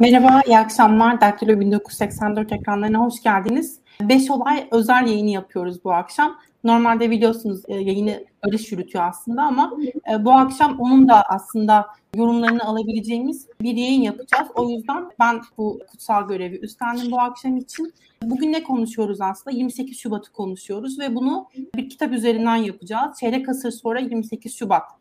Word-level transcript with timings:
Merhaba, 0.00 0.40
iyi 0.46 0.58
akşamlar. 0.58 1.20
Daktilo 1.20 1.60
1984 1.60 2.52
ekranlarına 2.52 2.98
hoş 2.98 3.22
geldiniz. 3.22 3.78
5 4.00 4.30
olay 4.30 4.68
özel 4.70 5.06
yayını 5.06 5.30
yapıyoruz 5.30 5.84
bu 5.84 5.92
akşam. 5.92 6.38
Normalde 6.64 7.10
biliyorsunuz 7.10 7.62
e, 7.68 7.74
yayını 7.74 8.24
Barış 8.46 8.72
yürütüyor 8.72 9.04
aslında 9.08 9.42
ama 9.42 9.72
e, 10.12 10.24
bu 10.24 10.32
akşam 10.32 10.80
onun 10.80 11.08
da 11.08 11.22
aslında 11.22 11.86
yorumlarını 12.16 12.64
alabileceğimiz 12.64 13.46
bir 13.62 13.76
yayın 13.76 14.02
yapacağız. 14.02 14.48
O 14.54 14.70
yüzden 14.70 15.10
ben 15.18 15.40
bu 15.58 15.80
kutsal 15.90 16.28
görevi 16.28 16.56
üstlendim 16.56 17.10
bu 17.10 17.20
akşam 17.20 17.56
için. 17.56 17.92
Bugün 18.22 18.52
ne 18.52 18.62
konuşuyoruz 18.62 19.20
aslında? 19.20 19.56
28 19.56 19.98
Şubat'ı 19.98 20.32
konuşuyoruz 20.32 20.98
ve 20.98 21.14
bunu 21.14 21.46
bir 21.76 21.90
kitap 21.90 22.12
üzerinden 22.12 22.56
yapacağız. 22.56 23.18
Çeyrek 23.20 23.48
asır 23.48 23.70
sonra 23.70 24.00
28 24.00 24.54
Şubat 24.54 24.99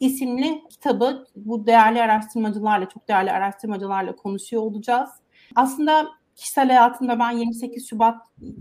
isimli 0.00 0.62
kitabı 0.70 1.26
bu 1.36 1.66
değerli 1.66 2.02
araştırmacılarla, 2.02 2.88
çok 2.88 3.08
değerli 3.08 3.32
araştırmacılarla 3.32 4.16
konuşuyor 4.16 4.62
olacağız. 4.62 5.10
Aslında 5.54 6.08
kişisel 6.36 6.68
hayatımda 6.68 7.18
ben 7.18 7.30
28 7.30 7.88
Şubat, 7.88 8.16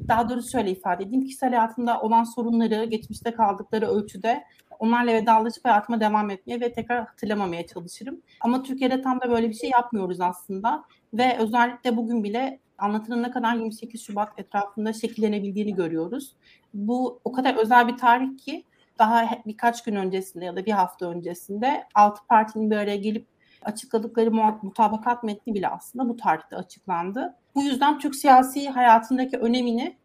daha 0.08 0.30
doğrusu 0.30 0.50
şöyle 0.50 0.72
ifade 0.72 1.04
edeyim, 1.04 1.26
kişisel 1.26 1.50
hayatımda 1.50 2.02
olan 2.02 2.24
sorunları, 2.24 2.86
geçmişte 2.86 3.32
kaldıkları 3.32 3.88
ölçüde 3.88 4.44
onlarla 4.80 5.14
vedalaşıp 5.14 5.66
hayatıma 5.66 6.00
devam 6.00 6.30
etmeye 6.30 6.62
ve 6.62 6.74
tekrar 6.74 7.06
hatırlamamaya 7.06 7.68
çalışırım. 7.68 8.22
Ama 8.42 8.64
Türkiye'de 8.64 9.02
tam 9.02 9.22
da 9.22 9.30
böyle 9.30 9.50
bir 9.50 9.54
şey 9.54 9.70
yapmıyoruz 9.70 10.22
aslında. 10.22 10.84
Ve 11.14 11.38
özellikle 11.38 11.98
bugün 11.98 12.24
bile 12.24 12.60
anlatının 12.78 13.24
ne 13.24 13.32
kadar 13.32 13.56
28 13.56 14.02
Şubat 14.02 14.40
etrafında 14.40 14.94
şekillenebildiğini 14.94 15.76
görüyoruz. 15.76 16.36
Bu 16.74 17.20
o 17.24 17.32
kadar 17.32 17.56
özel 17.56 17.88
bir 17.88 17.98
tarih 17.98 18.38
ki 18.38 18.64
daha 19.00 19.30
birkaç 19.46 19.84
gün 19.84 19.96
öncesinde 19.96 20.46
ya 20.46 20.56
da 20.56 20.66
bir 20.66 20.72
hafta 20.72 21.10
öncesinde 21.10 21.84
altı 21.96 22.22
partinin 22.30 22.72
bir 22.72 22.78
araya 22.78 22.98
gelip 22.98 23.28
açıkladıkları 23.62 24.32
mutabakat 24.62 25.24
metni 25.24 25.54
bile 25.54 25.68
aslında 25.68 26.10
bu 26.10 26.18
tarihte 26.18 26.56
açıklandı. 26.56 27.36
Bu 27.56 27.64
yüzden 27.64 28.00
Türk 28.00 28.16
siyasi 28.16 28.70
hayatındaki 28.70 29.38
önemini 29.38 29.98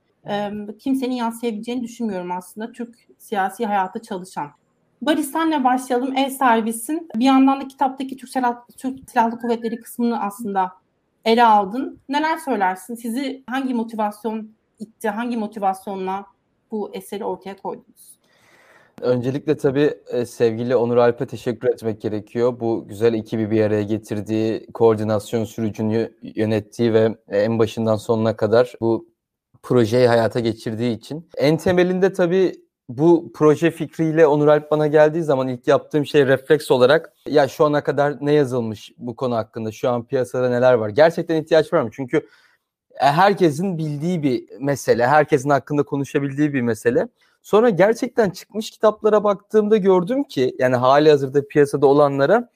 kimsenin 0.78 1.14
yansıyabileceğini 1.14 1.82
düşünmüyorum 1.82 2.30
aslında 2.30 2.72
Türk 2.72 2.98
siyasi 3.19 3.66
hayatı 3.66 4.02
çalışan. 4.02 4.50
Barış 5.02 5.27
senle 5.27 5.64
başlayalım. 5.64 6.16
Ev 6.16 6.30
sahibisin. 6.30 7.08
Bir 7.14 7.25
yandan 7.25 7.60
da 7.60 7.69
kitaptaki 7.69 8.16
Türk, 8.16 8.30
Silahlı, 8.30 8.62
Türk 8.77 9.10
Silahlı 9.10 9.38
Kuvvetleri 9.38 9.80
kısmını 9.80 10.22
aslında 10.22 10.72
ele 11.25 11.44
aldın. 11.44 12.00
Neler 12.08 12.36
söylersin? 12.36 12.94
Sizi 12.94 13.44
hangi 13.47 13.75
motivasyon 13.75 14.50
itti? 14.78 15.08
Hangi 15.08 15.36
motivasyonla 15.36 16.27
bu 16.70 16.91
eseri 16.94 17.25
ortaya 17.25 17.56
koydunuz? 17.56 18.19
Öncelikle 19.00 19.56
tabii 19.56 19.94
e, 20.08 20.26
sevgili 20.26 20.76
Onur 20.76 20.96
Alp'e 20.96 21.26
teşekkür 21.26 21.68
etmek 21.68 22.00
gerekiyor. 22.00 22.60
Bu 22.60 22.88
güzel 22.88 23.14
ekibi 23.14 23.50
bir 23.50 23.62
araya 23.62 23.82
getirdiği, 23.82 24.66
koordinasyon 24.74 25.44
sürecini 25.44 26.10
yönettiği 26.22 26.92
ve 26.92 27.14
en 27.28 27.58
başından 27.58 27.96
sonuna 27.96 28.36
kadar 28.36 28.74
bu 28.80 29.08
projeyi 29.62 30.08
hayata 30.08 30.40
geçirdiği 30.40 30.96
için. 30.96 31.28
En 31.36 31.56
temelinde 31.56 32.12
tabii 32.12 32.52
bu 32.88 33.32
proje 33.34 33.70
fikriyle 33.70 34.26
Onur 34.26 34.48
Alp 34.48 34.70
bana 34.70 34.86
geldiği 34.86 35.22
zaman 35.22 35.48
ilk 35.48 35.68
yaptığım 35.68 36.06
şey 36.06 36.26
refleks 36.26 36.70
olarak 36.70 37.12
ya 37.26 37.48
şu 37.48 37.64
ana 37.64 37.84
kadar 37.84 38.16
ne 38.20 38.32
yazılmış 38.32 38.92
bu 38.98 39.16
konu 39.16 39.36
hakkında, 39.36 39.72
şu 39.72 39.91
an 39.91 40.06
piyasada 40.06 40.48
neler 40.50 40.75
var? 40.75 40.88
Gerçekten 40.88 41.42
ihtiyaç 41.42 41.72
var 41.72 41.82
mı? 41.82 41.91
Çünkü 41.92 42.16
e, 43.00 43.06
herkesin 43.06 43.78
bildiği 43.78 44.22
bir 44.22 44.44
mesele, 44.60 45.06
herkesin 45.06 45.50
hakkında 45.50 45.82
konuşabildiği 45.82 46.54
bir 46.54 46.60
mesele. 46.62 47.08
Sonra 47.42 47.70
gerçekten 47.70 48.30
çıkmış 48.30 48.70
kitaplara 48.70 49.24
baktığımda 49.24 49.76
gördüm 49.76 50.24
ki 50.24 50.56
yani 50.58 50.76
hali 50.76 51.10
hazırda 51.10 51.46
piyasada 51.46 51.86
olanlara 51.86 52.48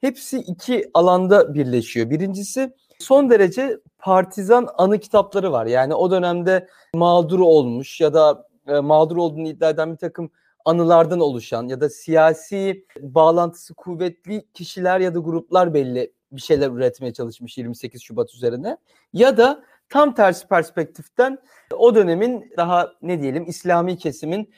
hepsi 0.00 0.38
iki 0.38 0.90
alanda 0.94 1.54
birleşiyor. 1.54 2.10
Birincisi 2.10 2.74
son 2.98 3.30
derece 3.30 3.80
partizan 3.98 4.68
anı 4.78 4.98
kitapları 4.98 5.52
var. 5.52 5.66
Yani 5.66 5.94
o 5.94 6.10
dönemde 6.10 6.68
mağdur 6.94 7.38
olmuş 7.38 8.00
ya 8.00 8.14
da 8.14 8.46
e, 8.66 8.80
mağdur 8.80 9.16
olduğunu 9.16 9.48
iddia 9.48 9.70
eden 9.70 9.92
bir 9.92 9.98
takım 9.98 10.30
anılardan 10.64 11.20
oluşan 11.20 11.68
ya 11.68 11.80
da 11.80 11.90
siyasi 11.90 12.86
bağlantısı 13.00 13.74
kuvvetli 13.74 14.46
kişiler 14.54 15.00
ya 15.00 15.14
da 15.14 15.18
gruplar 15.18 15.74
belli 15.74 16.12
bir 16.32 16.40
şeyler 16.40 16.70
üretmeye 16.70 17.12
çalışmış 17.12 17.58
28 17.58 18.02
Şubat 18.02 18.34
üzerine. 18.34 18.76
Ya 19.12 19.36
da 19.36 19.64
tam 19.90 20.14
tersi 20.14 20.48
perspektiften 20.48 21.38
o 21.76 21.94
dönemin 21.94 22.52
daha 22.56 22.92
ne 23.02 23.22
diyelim 23.22 23.44
İslami 23.48 23.98
kesimin 23.98 24.50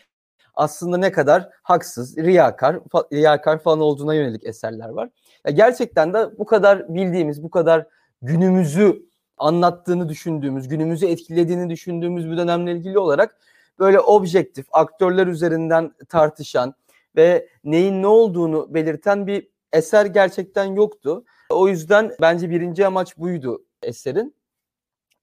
aslında 0.55 0.97
ne 0.97 1.13
kadar 1.13 1.49
haksız, 1.63 2.19
riyakar, 2.19 2.81
riyakar 3.13 3.59
falan 3.59 3.81
olduğuna 3.81 4.15
yönelik 4.15 4.45
eserler 4.45 4.89
var. 4.89 5.09
Ya 5.47 5.53
gerçekten 5.53 6.15
de 6.15 6.39
bu 6.39 6.47
kadar 6.47 6.95
bildiğimiz, 6.95 7.43
bu 7.43 7.51
kadar 7.51 7.87
günümüzü 8.23 9.07
anlattığını 9.39 10.09
düşündüğümüz, 10.09 10.69
günümüzü 10.69 11.07
etkilediğini 11.07 11.71
düşündüğümüz 11.71 12.31
bir 12.31 12.37
dönemle 12.37 12.73
ilgili 12.73 12.99
olarak 12.99 13.37
böyle 13.79 14.01
objektif, 14.01 14.67
aktörler 14.73 15.27
üzerinden 15.27 15.93
tartışan 16.09 16.75
ve 17.17 17.49
neyin 17.65 18.03
ne 18.03 18.07
olduğunu 18.07 18.75
belirten 18.75 19.27
bir 19.27 19.49
eser 19.73 20.07
gerçekten 20.07 20.65
yoktu. 20.65 21.25
O 21.51 21.69
yüzden 21.69 22.13
bence 22.21 22.51
birinci 22.51 22.87
amaç 22.87 23.19
buydu 23.19 23.65
eserin. 23.83 24.35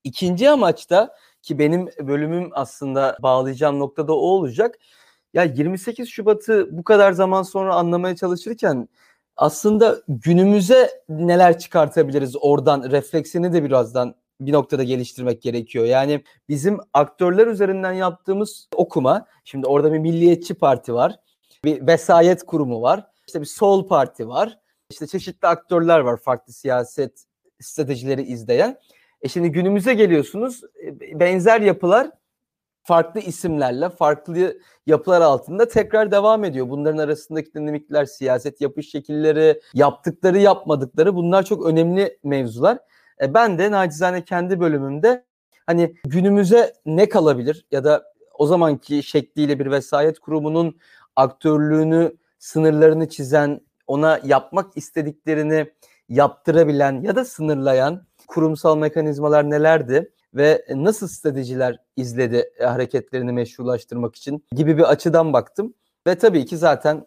İkinci 0.03 0.49
amaç 0.49 0.89
da 0.89 1.15
ki 1.41 1.59
benim 1.59 1.87
bölümüm 2.01 2.49
aslında 2.53 3.17
bağlayacağım 3.23 3.79
noktada 3.79 4.13
o 4.13 4.17
olacak. 4.17 4.75
Ya 5.33 5.43
28 5.43 6.09
Şubat'ı 6.09 6.67
bu 6.71 6.83
kadar 6.83 7.11
zaman 7.11 7.43
sonra 7.43 7.75
anlamaya 7.75 8.15
çalışırken 8.15 8.87
aslında 9.37 10.01
günümüze 10.07 10.89
neler 11.09 11.59
çıkartabiliriz 11.59 12.35
oradan 12.41 12.91
refleksini 12.91 13.53
de 13.53 13.63
birazdan 13.63 14.15
bir 14.41 14.53
noktada 14.53 14.83
geliştirmek 14.83 15.41
gerekiyor. 15.41 15.85
Yani 15.85 16.23
bizim 16.49 16.77
aktörler 16.93 17.47
üzerinden 17.47 17.93
yaptığımız 17.93 18.69
okuma, 18.75 19.25
şimdi 19.43 19.67
orada 19.67 19.93
bir 19.93 19.99
milliyetçi 19.99 20.53
parti 20.53 20.93
var, 20.93 21.19
bir 21.65 21.87
vesayet 21.87 22.45
kurumu 22.45 22.81
var, 22.81 23.07
işte 23.27 23.41
bir 23.41 23.45
sol 23.45 23.87
parti 23.87 24.27
var, 24.27 24.59
işte 24.89 25.07
çeşitli 25.07 25.47
aktörler 25.47 25.99
var 25.99 26.17
farklı 26.17 26.53
siyaset 26.53 27.25
stratejileri 27.59 28.21
izleyen. 28.21 28.77
E 29.21 29.27
şimdi 29.27 29.51
günümüze 29.51 29.93
geliyorsunuz 29.93 30.61
e, 30.83 31.19
benzer 31.19 31.61
yapılar 31.61 32.11
farklı 32.83 33.19
isimlerle, 33.19 33.89
farklı 33.89 34.59
yapılar 34.85 35.21
altında 35.21 35.67
tekrar 35.67 36.11
devam 36.11 36.43
ediyor. 36.43 36.69
Bunların 36.69 36.97
arasındaki 36.97 37.53
dinamikler, 37.53 38.05
siyaset 38.05 38.61
yapış 38.61 38.91
şekilleri, 38.91 39.61
yaptıkları, 39.73 40.37
yapmadıkları 40.37 41.15
bunlar 41.15 41.43
çok 41.43 41.65
önemli 41.65 42.19
mevzular. 42.23 42.79
E 43.21 43.33
ben 43.33 43.59
de 43.59 43.71
nacizane 43.71 44.23
kendi 44.23 44.59
bölümümde 44.59 45.25
hani 45.65 45.95
günümüze 46.03 46.73
ne 46.85 47.09
kalabilir 47.09 47.65
ya 47.71 47.83
da 47.83 48.03
o 48.33 48.45
zamanki 48.47 49.03
şekliyle 49.03 49.59
bir 49.59 49.71
vesayet 49.71 50.19
kurumunun 50.19 50.79
aktörlüğünü, 51.15 52.17
sınırlarını 52.39 53.09
çizen, 53.09 53.61
ona 53.87 54.19
yapmak 54.23 54.77
istediklerini 54.77 55.71
yaptırabilen 56.09 57.01
ya 57.01 57.15
da 57.15 57.25
sınırlayan 57.25 58.08
kurumsal 58.29 58.77
mekanizmalar 58.77 59.49
nelerdi 59.49 60.11
ve 60.33 60.65
nasıl 60.69 61.07
stratejiler 61.07 61.79
izledi 61.95 62.51
hareketlerini 62.59 63.31
meşrulaştırmak 63.31 64.15
için 64.15 64.45
gibi 64.55 64.77
bir 64.77 64.83
açıdan 64.83 65.33
baktım. 65.33 65.73
Ve 66.07 66.17
tabii 66.17 66.45
ki 66.45 66.57
zaten 66.57 67.05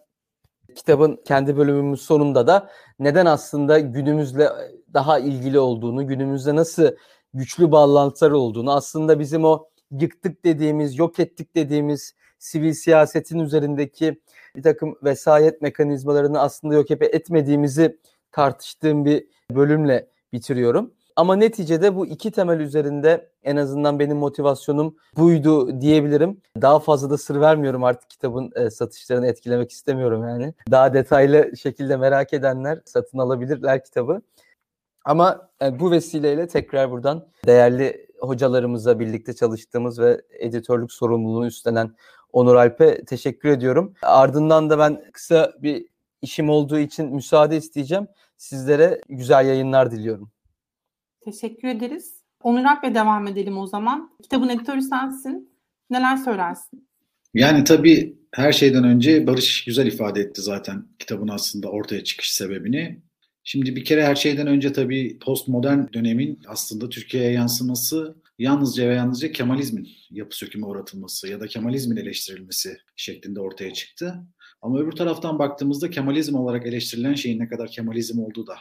kitabın 0.75 1.19
kendi 1.25 1.57
bölümümüz 1.57 2.01
sonunda 2.01 2.47
da 2.47 2.69
neden 2.99 3.25
aslında 3.25 3.79
günümüzle 3.79 4.49
daha 4.93 5.19
ilgili 5.19 5.59
olduğunu, 5.59 6.07
günümüzde 6.07 6.55
nasıl 6.55 6.91
güçlü 7.33 7.71
bağlantılar 7.71 8.31
olduğunu, 8.31 8.73
aslında 8.73 9.19
bizim 9.19 9.45
o 9.45 9.69
yıktık 9.91 10.45
dediğimiz, 10.45 10.97
yok 10.97 11.19
ettik 11.19 11.55
dediğimiz 11.55 12.13
sivil 12.39 12.73
siyasetin 12.73 13.39
üzerindeki 13.39 14.21
bir 14.55 14.63
takım 14.63 14.95
vesayet 15.03 15.61
mekanizmalarını 15.61 16.39
aslında 16.39 16.73
yok 16.73 16.91
etmediğimizi 16.91 17.99
tartıştığım 18.31 19.05
bir 19.05 19.27
bölümle 19.51 20.09
bitiriyorum. 20.33 20.93
Ama 21.15 21.35
neticede 21.35 21.95
bu 21.95 22.05
iki 22.05 22.31
temel 22.31 22.59
üzerinde 22.59 23.29
en 23.43 23.55
azından 23.55 23.99
benim 23.99 24.17
motivasyonum 24.17 24.95
buydu 25.17 25.81
diyebilirim. 25.81 26.41
Daha 26.61 26.79
fazla 26.79 27.09
da 27.09 27.17
sır 27.17 27.41
vermiyorum 27.41 27.83
artık 27.83 28.09
kitabın 28.09 28.51
e, 28.55 28.69
satışlarını 28.69 29.27
etkilemek 29.27 29.71
istemiyorum 29.71 30.27
yani. 30.27 30.53
Daha 30.71 30.93
detaylı 30.93 31.57
şekilde 31.57 31.97
merak 31.97 32.33
edenler 32.33 32.79
satın 32.85 33.17
alabilirler 33.17 33.83
kitabı. 33.83 34.21
Ama 35.05 35.49
e, 35.61 35.79
bu 35.79 35.91
vesileyle 35.91 36.47
tekrar 36.47 36.91
buradan 36.91 37.27
değerli 37.45 38.07
hocalarımızla 38.19 38.99
birlikte 38.99 39.33
çalıştığımız 39.33 39.99
ve 39.99 40.21
editörlük 40.39 40.91
sorumluluğunu 40.91 41.45
üstlenen 41.45 41.95
Onur 42.33 42.55
Alp'e 42.55 43.05
teşekkür 43.05 43.49
ediyorum. 43.49 43.93
Ardından 44.01 44.69
da 44.69 44.79
ben 44.79 45.03
kısa 45.13 45.53
bir 45.59 45.85
işim 46.21 46.49
olduğu 46.49 46.79
için 46.79 47.15
müsaade 47.15 47.57
isteyeceğim. 47.57 48.07
Sizlere 48.37 49.01
güzel 49.09 49.47
yayınlar 49.47 49.91
diliyorum. 49.91 50.31
Teşekkür 51.25 51.67
ederiz. 51.67 52.23
Onur 52.41 52.65
Alp'le 52.65 52.95
devam 52.95 53.27
edelim 53.27 53.57
o 53.57 53.67
zaman. 53.67 54.11
Kitabın 54.23 54.49
editörü 54.49 54.81
sensin. 54.81 55.53
Neler 55.89 56.17
söylersin? 56.17 56.87
Yani 57.33 57.63
tabii 57.63 58.17
her 58.31 58.51
şeyden 58.51 58.83
önce 58.83 59.27
Barış 59.27 59.63
güzel 59.63 59.87
ifade 59.87 60.21
etti 60.21 60.41
zaten 60.41 60.87
kitabın 60.99 61.27
aslında 61.27 61.69
ortaya 61.69 62.03
çıkış 62.03 62.31
sebebini. 62.31 63.01
Şimdi 63.43 63.75
bir 63.75 63.85
kere 63.85 64.05
her 64.05 64.15
şeyden 64.15 64.47
önce 64.47 64.73
tabii 64.73 65.19
postmodern 65.19 65.93
dönemin 65.93 66.39
aslında 66.47 66.89
Türkiye'ye 66.89 67.31
yansıması 67.31 68.15
yalnızca 68.39 68.89
ve 68.89 68.93
yalnızca 68.95 69.31
Kemalizmin 69.31 69.89
yapı 70.09 70.37
söküme 70.37 70.65
uğratılması 70.65 71.27
ya 71.27 71.39
da 71.39 71.47
Kemalizmin 71.47 71.97
eleştirilmesi 71.97 72.77
şeklinde 72.95 73.39
ortaya 73.39 73.73
çıktı. 73.73 74.15
Ama 74.61 74.79
öbür 74.79 74.91
taraftan 74.91 75.39
baktığımızda 75.39 75.89
Kemalizm 75.89 76.35
olarak 76.35 76.67
eleştirilen 76.67 77.13
şeyin 77.13 77.39
ne 77.39 77.47
kadar 77.47 77.69
Kemalizm 77.69 78.19
olduğu 78.19 78.47
da 78.47 78.55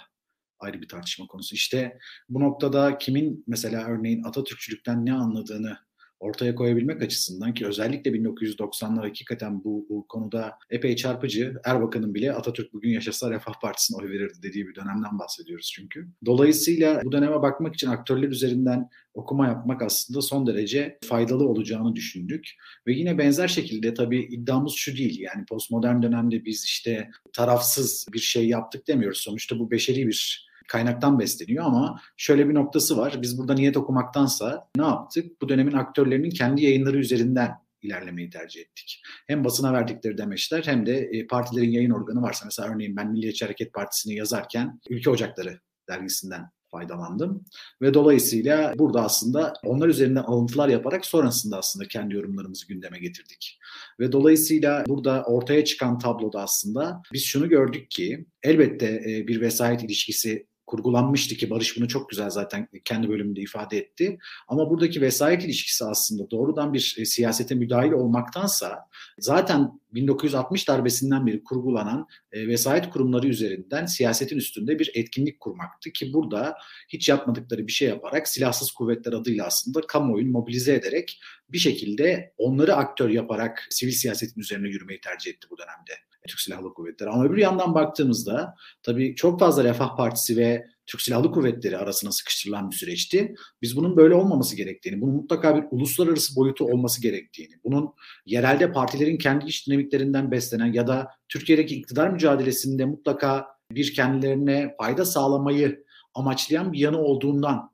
ayrı 0.62 0.82
bir 0.82 0.88
tartışma 0.88 1.26
konusu. 1.26 1.54
İşte 1.54 1.98
bu 2.28 2.40
noktada 2.40 2.98
kimin 2.98 3.44
mesela 3.46 3.86
örneğin 3.86 4.22
Atatürkçülükten 4.22 5.06
ne 5.06 5.12
anladığını 5.12 5.78
ortaya 6.22 6.54
koyabilmek 6.54 7.02
açısından 7.02 7.54
ki 7.54 7.66
özellikle 7.66 8.10
1990'lar 8.10 9.00
hakikaten 9.00 9.64
bu, 9.64 9.86
bu 9.88 10.06
konuda 10.08 10.58
epey 10.70 10.96
çarpıcı. 10.96 11.54
Erbakan'ın 11.64 12.14
bile 12.14 12.32
Atatürk 12.32 12.72
bugün 12.72 12.90
yaşasa 12.90 13.30
Refah 13.30 13.60
Partisi'ne 13.60 13.96
oy 13.96 14.10
verirdi 14.10 14.38
dediği 14.42 14.68
bir 14.68 14.74
dönemden 14.74 15.18
bahsediyoruz 15.18 15.72
çünkü. 15.74 16.08
Dolayısıyla 16.26 17.00
bu 17.04 17.12
döneme 17.12 17.42
bakmak 17.42 17.74
için 17.74 17.88
aktörler 17.88 18.28
üzerinden 18.28 18.88
okuma 19.14 19.46
yapmak 19.46 19.82
aslında 19.82 20.22
son 20.22 20.46
derece 20.46 20.98
faydalı 21.04 21.48
olacağını 21.48 21.96
düşündük. 21.96 22.50
Ve 22.86 22.92
yine 22.92 23.18
benzer 23.18 23.48
şekilde 23.48 23.94
tabii 23.94 24.20
iddiamız 24.20 24.72
şu 24.72 24.96
değil. 24.96 25.20
Yani 25.20 25.44
postmodern 25.46 26.02
dönemde 26.02 26.44
biz 26.44 26.64
işte 26.64 27.10
tarafsız 27.32 28.06
bir 28.12 28.18
şey 28.18 28.48
yaptık 28.48 28.88
demiyoruz. 28.88 29.18
Sonuçta 29.18 29.58
bu 29.58 29.70
beşeri 29.70 30.06
bir 30.06 30.51
kaynaktan 30.68 31.18
besleniyor 31.18 31.64
ama 31.64 32.00
şöyle 32.16 32.48
bir 32.48 32.54
noktası 32.54 32.96
var. 32.96 33.18
Biz 33.22 33.38
burada 33.38 33.54
niyet 33.54 33.76
okumaktansa 33.76 34.68
ne 34.76 34.84
yaptık? 34.84 35.42
Bu 35.42 35.48
dönemin 35.48 35.72
aktörlerinin 35.72 36.30
kendi 36.30 36.64
yayınları 36.64 36.98
üzerinden 36.98 37.62
ilerlemeyi 37.82 38.30
tercih 38.30 38.60
ettik. 38.60 39.02
Hem 39.26 39.44
basına 39.44 39.72
verdikleri 39.72 40.18
demeçler 40.18 40.62
hem 40.66 40.86
de 40.86 40.98
e, 40.98 41.26
partilerin 41.26 41.70
yayın 41.70 41.90
organı 41.90 42.22
varsa 42.22 42.44
mesela 42.44 42.74
örneğin 42.74 42.96
ben 42.96 43.10
Milliyetçi 43.10 43.44
Hareket 43.44 43.72
Partisi'ni 43.72 44.14
yazarken 44.14 44.80
Ülke 44.90 45.10
Ocakları 45.10 45.60
dergisinden 45.88 46.50
faydalandım. 46.72 47.44
Ve 47.82 47.94
dolayısıyla 47.94 48.74
burada 48.78 49.04
aslında 49.04 49.52
onlar 49.64 49.88
üzerinden 49.88 50.22
alıntılar 50.22 50.68
yaparak 50.68 51.06
sonrasında 51.06 51.58
aslında 51.58 51.88
kendi 51.88 52.14
yorumlarımızı 52.14 52.68
gündeme 52.68 52.98
getirdik. 52.98 53.58
Ve 54.00 54.12
dolayısıyla 54.12 54.84
burada 54.88 55.22
ortaya 55.22 55.64
çıkan 55.64 55.98
tabloda 55.98 56.40
aslında 56.40 57.02
biz 57.12 57.24
şunu 57.24 57.48
gördük 57.48 57.90
ki 57.90 58.26
elbette 58.42 58.86
e, 58.86 59.26
bir 59.26 59.40
vesayet 59.40 59.82
ilişkisi 59.82 60.46
kurgulanmıştı 60.66 61.34
ki 61.34 61.50
Barış 61.50 61.76
bunu 61.76 61.88
çok 61.88 62.10
güzel 62.10 62.30
zaten 62.30 62.68
kendi 62.84 63.08
bölümünde 63.08 63.40
ifade 63.40 63.78
etti. 63.78 64.18
Ama 64.48 64.70
buradaki 64.70 65.00
vesayet 65.00 65.44
ilişkisi 65.44 65.84
aslında 65.84 66.30
doğrudan 66.30 66.72
bir 66.72 66.96
e, 66.98 67.04
siyasete 67.04 67.54
müdahil 67.54 67.92
olmaktansa 67.92 68.88
zaten 69.18 69.81
1960 69.94 70.68
darbesinden 70.68 71.26
beri 71.26 71.44
kurgulanan 71.44 72.06
e, 72.32 72.48
vesayet 72.48 72.90
kurumları 72.90 73.26
üzerinden 73.28 73.86
siyasetin 73.86 74.36
üstünde 74.36 74.78
bir 74.78 74.90
etkinlik 74.94 75.40
kurmaktı 75.40 75.90
ki 75.90 76.12
burada 76.12 76.54
hiç 76.88 77.08
yapmadıkları 77.08 77.66
bir 77.66 77.72
şey 77.72 77.88
yaparak 77.88 78.28
silahsız 78.28 78.70
kuvvetler 78.70 79.12
adıyla 79.12 79.46
aslında 79.46 79.80
kamuoyunu 79.80 80.30
mobilize 80.30 80.74
ederek 80.74 81.20
bir 81.48 81.58
şekilde 81.58 82.32
onları 82.38 82.76
aktör 82.76 83.08
yaparak 83.08 83.66
sivil 83.70 83.92
siyasetin 83.92 84.40
üzerine 84.40 84.68
yürümeyi 84.68 85.00
tercih 85.00 85.30
etti 85.30 85.46
bu 85.50 85.58
dönemde. 85.58 85.92
Türk 86.28 86.40
Silahlı 86.40 86.74
Kuvvetleri. 86.74 87.10
Ama 87.10 87.24
öbür 87.24 87.38
yandan 87.38 87.74
baktığımızda 87.74 88.54
tabii 88.82 89.14
çok 89.14 89.40
fazla 89.40 89.64
Refah 89.64 89.96
Partisi 89.96 90.36
ve 90.36 90.66
Türk 90.92 91.02
Silahlı 91.02 91.30
Kuvvetleri 91.30 91.78
arasına 91.78 92.12
sıkıştırılan 92.12 92.70
bir 92.70 92.76
süreçti. 92.76 93.34
Biz 93.62 93.76
bunun 93.76 93.96
böyle 93.96 94.14
olmaması 94.14 94.56
gerektiğini, 94.56 95.00
bunun 95.00 95.14
mutlaka 95.14 95.56
bir 95.56 95.64
uluslararası 95.70 96.36
boyutu 96.36 96.64
olması 96.64 97.02
gerektiğini, 97.02 97.54
bunun 97.64 97.90
yerelde 98.26 98.72
partilerin 98.72 99.16
kendi 99.16 99.46
iç 99.46 99.66
dinamiklerinden 99.66 100.30
beslenen 100.30 100.72
ya 100.72 100.86
da 100.86 101.08
Türkiye'deki 101.28 101.74
iktidar 101.74 102.10
mücadelesinde 102.10 102.84
mutlaka 102.84 103.46
bir 103.70 103.94
kendilerine 103.94 104.74
fayda 104.78 105.04
sağlamayı 105.04 105.84
amaçlayan 106.14 106.72
bir 106.72 106.78
yanı 106.78 106.98
olduğundan 106.98 107.70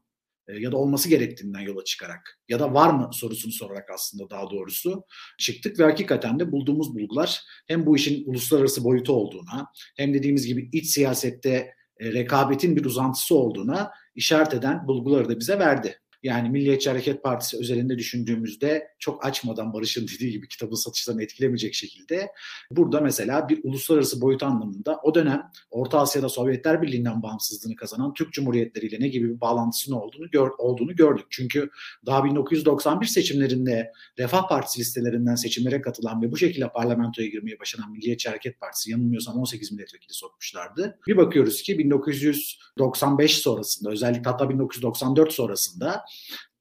e, 0.49 0.59
ya 0.59 0.73
da 0.73 0.76
olması 0.76 1.09
gerektiğinden 1.09 1.61
yola 1.61 1.85
çıkarak 1.85 2.41
ya 2.49 2.61
da 2.61 2.75
var 2.75 2.91
mı 2.91 3.11
sorusunu 3.12 3.53
sorarak 3.53 3.91
aslında 3.94 4.31
daha 4.31 4.50
doğrusu 4.50 5.03
çıktık 5.38 5.79
ve 5.79 5.85
hakikaten 5.85 6.41
de 6.41 6.53
bulduğumuz 6.53 6.94
bulgular 6.94 7.41
hem 7.67 7.87
bu 7.87 7.97
işin 7.97 8.31
uluslararası 8.31 8.85
boyutu 8.85 9.12
olduğuna 9.12 9.67
hem 9.97 10.14
dediğimiz 10.14 10.47
gibi 10.47 10.69
iç 10.73 10.87
siyasette 10.87 11.78
rekabetin 12.00 12.77
bir 12.77 12.85
uzantısı 12.85 13.35
olduğuna 13.35 13.93
işaret 14.15 14.55
eden 14.55 14.87
bulguları 14.87 15.29
da 15.29 15.39
bize 15.39 15.59
verdi. 15.59 16.00
Yani 16.23 16.50
Milliyetçi 16.50 16.91
Hareket 16.91 17.23
Partisi 17.23 17.59
özelinde 17.59 17.99
düşündüğümüzde 17.99 18.88
çok 18.99 19.26
açmadan 19.26 19.73
Barış'ın 19.73 20.09
dediği 20.09 20.32
gibi 20.32 20.49
kitabın 20.49 20.75
satışlarını 20.75 21.23
etkilemeyecek 21.23 21.75
şekilde 21.75 22.29
burada 22.70 23.00
mesela 23.00 23.49
bir 23.49 23.61
uluslararası 23.62 24.20
boyut 24.20 24.43
anlamında 24.43 25.00
o 25.03 25.15
dönem 25.15 25.50
Orta 25.70 25.99
Asya'da 25.99 26.29
Sovyetler 26.29 26.82
Birliği'nden 26.82 27.23
bağımsızlığını 27.23 27.76
kazanan 27.76 28.15
Türk 28.15 28.32
Cumhuriyetleriyle 28.32 29.00
ne 29.00 29.09
gibi 29.09 29.35
bir 29.35 29.41
bağlantısının 29.41 29.97
olduğunu, 29.97 30.31
gör, 30.31 30.50
olduğunu 30.59 30.97
gördük. 30.97 31.26
Çünkü 31.31 31.70
daha 32.06 32.25
1991 32.25 33.06
seçimlerinde 33.06 33.93
Refah 34.19 34.49
Partisi 34.49 34.81
listelerinden 34.81 35.35
seçimlere 35.35 35.81
katılan 35.81 36.23
ve 36.23 36.32
bu 36.32 36.37
şekilde 36.37 36.69
parlamentoya 36.69 37.29
girmeye 37.29 37.61
başlanan 37.61 37.93
Milliyetçi 37.93 38.29
Hareket 38.29 38.61
Partisi 38.61 38.91
yanılmıyorsam 38.91 39.37
18 39.37 39.73
milletvekili 39.73 40.12
sokmuşlardı. 40.12 40.99
Bir 41.06 41.17
bakıyoruz 41.17 41.62
ki 41.62 41.79
1995 41.79 43.38
sonrasında 43.38 43.91
özellikle 43.91 44.31
hatta 44.31 44.50
1994 44.50 45.32
sonrasında 45.32 46.05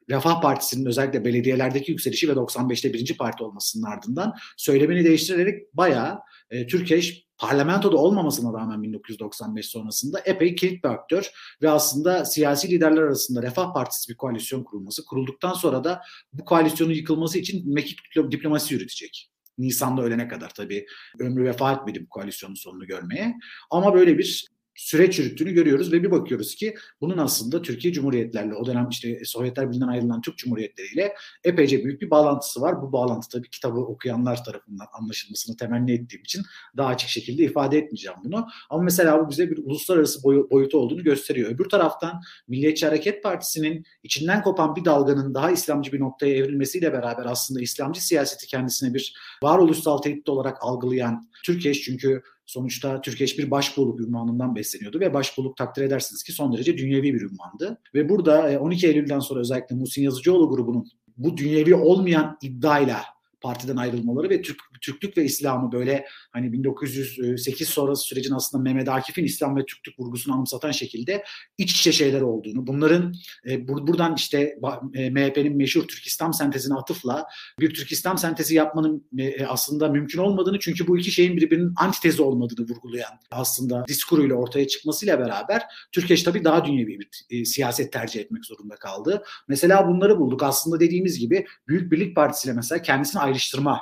Refah 0.10 0.42
Partisi'nin 0.42 0.86
özellikle 0.86 1.26
belediyelerdeki 1.26 1.92
yükselişi 1.92 2.30
ve 2.30 2.34
95'te 2.34 2.94
birinci 2.94 3.18
parti 3.18 3.44
olmasının 3.44 3.84
ardından 3.84 4.34
söylemini 4.58 5.06
değiştirerek 5.06 5.74
bayağı 5.74 6.20
e, 6.50 6.68
Türkeş 6.68 7.28
parlamentoda 7.38 7.98
olmamasına 7.98 8.60
rağmen 8.60 8.84
1995 8.84 9.66
sonrasında 9.66 10.20
epey 10.26 10.56
kilit 10.56 10.84
bir 10.84 10.90
aktör 10.90 11.32
ve 11.62 11.70
aslında 11.70 12.26
siyasi 12.26 12.70
liderler 12.70 13.02
arasında 13.02 13.42
Refah 13.44 13.74
Partisi 13.74 14.10
bir 14.10 14.18
koalisyon 14.18 14.64
kurulması. 14.64 15.06
Kurulduktan 15.06 15.54
sonra 15.54 15.84
da 15.84 16.02
bu 16.34 16.46
koalisyonun 16.46 16.94
yıkılması 16.94 17.40
için 17.40 17.74
mekik 17.74 18.00
diplomasi 18.32 18.74
yürütecek. 18.74 19.32
Nisan'da 19.58 20.02
ölene 20.02 20.28
kadar 20.28 20.54
tabii 20.54 20.86
ömrü 21.20 21.44
vefa 21.44 21.74
etmedi 21.74 22.02
bu 22.06 22.10
koalisyonun 22.10 22.56
sonunu 22.56 22.88
görmeye. 22.88 23.36
Ama 23.72 23.94
böyle 23.94 24.18
bir 24.18 24.48
süreç 24.78 25.20
yürüttüğünü 25.20 25.52
görüyoruz 25.52 25.94
ve 25.94 26.04
bir 26.04 26.12
bakıyoruz 26.12 26.56
ki 26.56 26.76
bunun 27.02 27.18
aslında 27.18 27.62
Türkiye 27.62 27.94
Cumhuriyetlerle 27.94 28.56
o 28.56 28.66
dönem 28.66 28.90
işte 28.90 29.26
Sovyetler 29.26 29.68
Birliği'nden 29.68 29.88
ayrılan 29.88 30.22
Türk 30.22 30.38
Cumhuriyetleriyle 30.38 31.14
epeyce 31.44 31.86
büyük 31.86 32.02
bir 32.02 32.10
bağlantısı 32.10 32.62
var. 32.62 32.82
Bu 32.82 32.92
bağlantı 32.92 33.30
tabii 33.30 33.50
kitabı 33.50 33.80
okuyanlar 33.80 34.44
tarafından 34.44 34.88
anlaşılmasını 34.94 35.58
temenni 35.58 35.92
ettiğim 35.92 36.24
için 36.24 36.42
daha 36.78 36.88
açık 36.88 37.10
şekilde 37.10 37.44
ifade 37.44 37.78
etmeyeceğim 37.78 38.18
bunu. 38.24 38.48
Ama 38.70 38.84
mesela 38.84 39.26
bu 39.26 39.30
bize 39.30 39.52
bir 39.52 39.58
uluslararası 39.58 40.24
boy- 40.24 40.50
boyutu 40.50 40.78
olduğunu 40.78 41.04
gösteriyor. 41.04 41.52
Öbür 41.52 41.70
taraftan 41.70 42.22
Milliyetçi 42.48 42.86
Hareket 42.86 43.24
Partisi'nin 43.24 43.86
içinden 44.04 44.44
kopan 44.44 44.76
bir 44.76 44.86
dalganın 44.86 45.34
daha 45.34 45.52
İslamcı 45.52 45.92
bir 45.92 46.00
noktaya 46.00 46.36
evrilmesiyle 46.36 46.94
beraber 46.94 47.26
aslında 47.26 47.62
İslamcı 47.62 48.06
siyaseti 48.08 48.48
kendisine 48.48 48.94
bir 48.94 49.14
varoluşsal 49.44 49.98
tehdit 49.98 50.30
olarak 50.30 50.58
algılayan 50.62 51.30
Türkiye 51.44 51.74
çünkü 51.74 52.22
Sonuçta 52.48 53.02
Türkeş 53.02 53.40
bir 53.40 53.52
başbuğluk 53.52 54.02
ünvanından 54.02 54.56
besleniyordu 54.56 55.00
ve 55.00 55.14
başbuğluk 55.14 55.58
takdir 55.58 55.84
edersiniz 55.84 56.24
ki 56.24 56.32
son 56.32 56.54
derece 56.54 56.78
dünyevi 56.78 57.14
bir 57.14 57.22
ünvandı. 57.22 57.82
Ve 57.94 58.10
burada 58.10 58.60
12 58.60 58.88
e, 58.88 58.90
Eylül'den 58.90 59.20
sonra 59.20 59.40
özellikle 59.40 59.76
Muhsin 59.76 60.02
Yazıcıoğlu 60.02 60.50
grubunun 60.50 60.88
bu 61.18 61.38
dünyevi 61.38 61.76
olmayan 61.76 62.38
iddiayla 62.42 63.04
partiden 63.42 63.76
ayrılmaları 63.76 64.30
ve 64.30 64.42
Türk, 64.42 64.60
Türklük 64.82 65.18
ve 65.18 65.24
İslam'ı 65.24 65.72
böyle 65.72 66.06
hani 66.32 66.54
1908 66.54 67.70
sonrası 67.70 68.04
sürecin 68.04 68.34
aslında 68.34 68.64
Mehmet 68.64 68.90
Akif'in 68.90 69.24
İslam 69.24 69.56
ve 69.56 69.66
Türklük 69.66 70.00
vurgusunu 70.00 70.36
anımsatan 70.36 70.72
şekilde 70.72 71.24
iç 71.58 71.72
içe 71.72 71.92
şeyler 71.92 72.22
olduğunu, 72.22 72.68
bunların 72.68 73.14
e, 73.50 73.68
bur, 73.68 73.88
buradan 73.88 74.16
işte 74.16 74.58
e, 74.94 75.10
MHP'nin 75.10 75.58
meşhur 75.58 75.88
Türk 75.88 76.08
İslam 76.08 76.34
sentezine 76.34 76.76
atıfla 76.76 77.26
bir 77.60 77.74
Türk 77.74 77.92
İslam 77.92 78.18
sentezi 78.18 78.56
yapmanın 78.56 79.08
e, 79.18 79.46
aslında 79.46 79.90
mümkün 79.90 80.20
olmadığını 80.20 80.60
çünkü 80.60 80.88
bu 80.88 80.98
iki 80.98 81.12
şeyin 81.12 81.38
birbirinin 81.38 81.74
antitezi 81.78 82.22
olmadığını 82.22 82.68
vurgulayan 82.68 83.12
aslında 83.32 83.86
diskuruyla 83.88 84.36
ortaya 84.36 84.68
çıkmasıyla 84.68 85.20
beraber 85.20 85.64
Türkeş 85.92 86.24
tabii 86.24 86.44
daha 86.44 86.66
dünyevi 86.66 87.00
bir 87.00 87.10
e, 87.30 87.46
siyaset 87.46 87.94
tercih 87.94 88.20
etmek 88.22 88.46
zorunda 88.46 88.76
kaldı. 88.76 89.24
Mesela 89.48 89.88
bunları 89.88 90.20
bulduk. 90.20 90.44
Aslında 90.44 90.80
dediğimiz 90.80 91.20
gibi 91.20 91.46
Büyük 91.68 91.92
Birlik 91.92 92.16
Partisi 92.16 92.48
ile 92.48 92.56
mesela 92.56 92.82
kendisini 92.82 93.22
ayrıştırma 93.28 93.82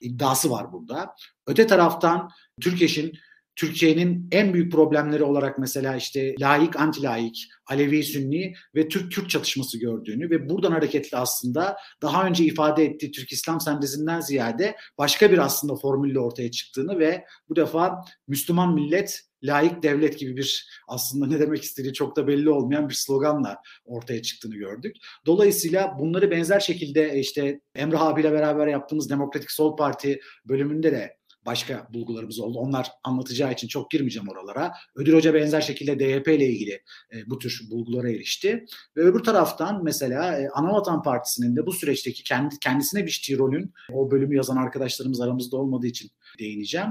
iddiası 0.00 0.50
var 0.50 0.72
burada. 0.72 1.14
Öte 1.46 1.66
taraftan 1.66 2.30
Türkeş'in 2.60 3.12
Türkiye'nin 3.56 4.28
en 4.32 4.54
büyük 4.54 4.72
problemleri 4.72 5.24
olarak 5.24 5.58
mesela 5.58 5.96
işte 5.96 6.34
laik, 6.40 6.80
anti 6.80 7.02
laik, 7.02 7.48
Alevi, 7.66 8.02
Sünni 8.02 8.54
ve 8.74 8.88
Türk-Kürt 8.88 9.30
çatışması 9.30 9.78
gördüğünü 9.78 10.30
ve 10.30 10.48
buradan 10.48 10.72
hareketli 10.72 11.16
aslında 11.16 11.76
daha 12.02 12.26
önce 12.26 12.44
ifade 12.44 12.84
ettiği 12.84 13.10
Türk 13.10 13.32
İslam 13.32 13.60
sentezinden 13.60 14.20
ziyade 14.20 14.76
başka 14.98 15.32
bir 15.32 15.38
aslında 15.38 15.76
formülle 15.76 16.18
ortaya 16.18 16.50
çıktığını 16.50 16.98
ve 16.98 17.24
bu 17.48 17.56
defa 17.56 18.04
Müslüman 18.28 18.74
millet 18.74 19.25
laik 19.42 19.82
devlet 19.82 20.18
gibi 20.18 20.36
bir 20.36 20.68
aslında 20.88 21.26
ne 21.26 21.40
demek 21.40 21.62
istediği 21.62 21.92
çok 21.92 22.16
da 22.16 22.26
belli 22.26 22.50
olmayan 22.50 22.88
bir 22.88 22.94
sloganla 22.94 23.56
ortaya 23.84 24.22
çıktığını 24.22 24.56
gördük. 24.56 24.96
Dolayısıyla 25.26 25.96
bunları 25.98 26.30
benzer 26.30 26.60
şekilde 26.60 27.18
işte 27.20 27.60
Emrah 27.74 28.02
abiyle 28.02 28.32
beraber 28.32 28.66
yaptığımız 28.66 29.10
Demokratik 29.10 29.50
Sol 29.50 29.76
Parti 29.76 30.20
bölümünde 30.48 30.92
de 30.92 31.16
başka 31.46 31.88
bulgularımız 31.94 32.40
oldu. 32.40 32.58
Onlar 32.58 32.88
anlatacağı 33.04 33.52
için 33.52 33.68
çok 33.68 33.90
girmeyeceğim 33.90 34.28
oralara. 34.28 34.72
Ödül 34.94 35.14
Hoca 35.14 35.34
benzer 35.34 35.60
şekilde 35.60 35.98
DYP 35.98 36.28
ile 36.28 36.46
ilgili 36.46 36.82
e, 37.14 37.26
bu 37.26 37.38
tür 37.38 37.60
bulgulara 37.70 38.10
erişti. 38.10 38.64
Ve 38.96 39.00
öbür 39.00 39.20
taraftan 39.20 39.84
mesela 39.84 40.38
e, 40.38 40.48
Anavatan 40.48 41.02
Partisi'nin 41.02 41.56
de 41.56 41.66
bu 41.66 41.72
süreçteki 41.72 42.24
kendi 42.24 42.58
kendisine 42.58 43.06
biçtiği 43.06 43.38
rolün 43.38 43.72
o 43.92 44.10
bölümü 44.10 44.36
yazan 44.36 44.56
arkadaşlarımız 44.56 45.20
aramızda 45.20 45.56
olmadığı 45.56 45.86
için 45.86 46.10
değineceğim. 46.38 46.88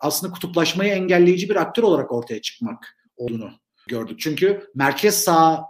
Aslında 0.00 0.32
kutuplaşmayı 0.32 0.92
engelleyici 0.92 1.48
bir 1.48 1.56
aktör 1.56 1.82
olarak 1.82 2.12
ortaya 2.12 2.40
çıkmak 2.40 2.96
olduğunu 3.16 3.50
gördük. 3.88 4.20
Çünkü 4.20 4.70
merkez 4.74 5.14
sağ 5.14 5.64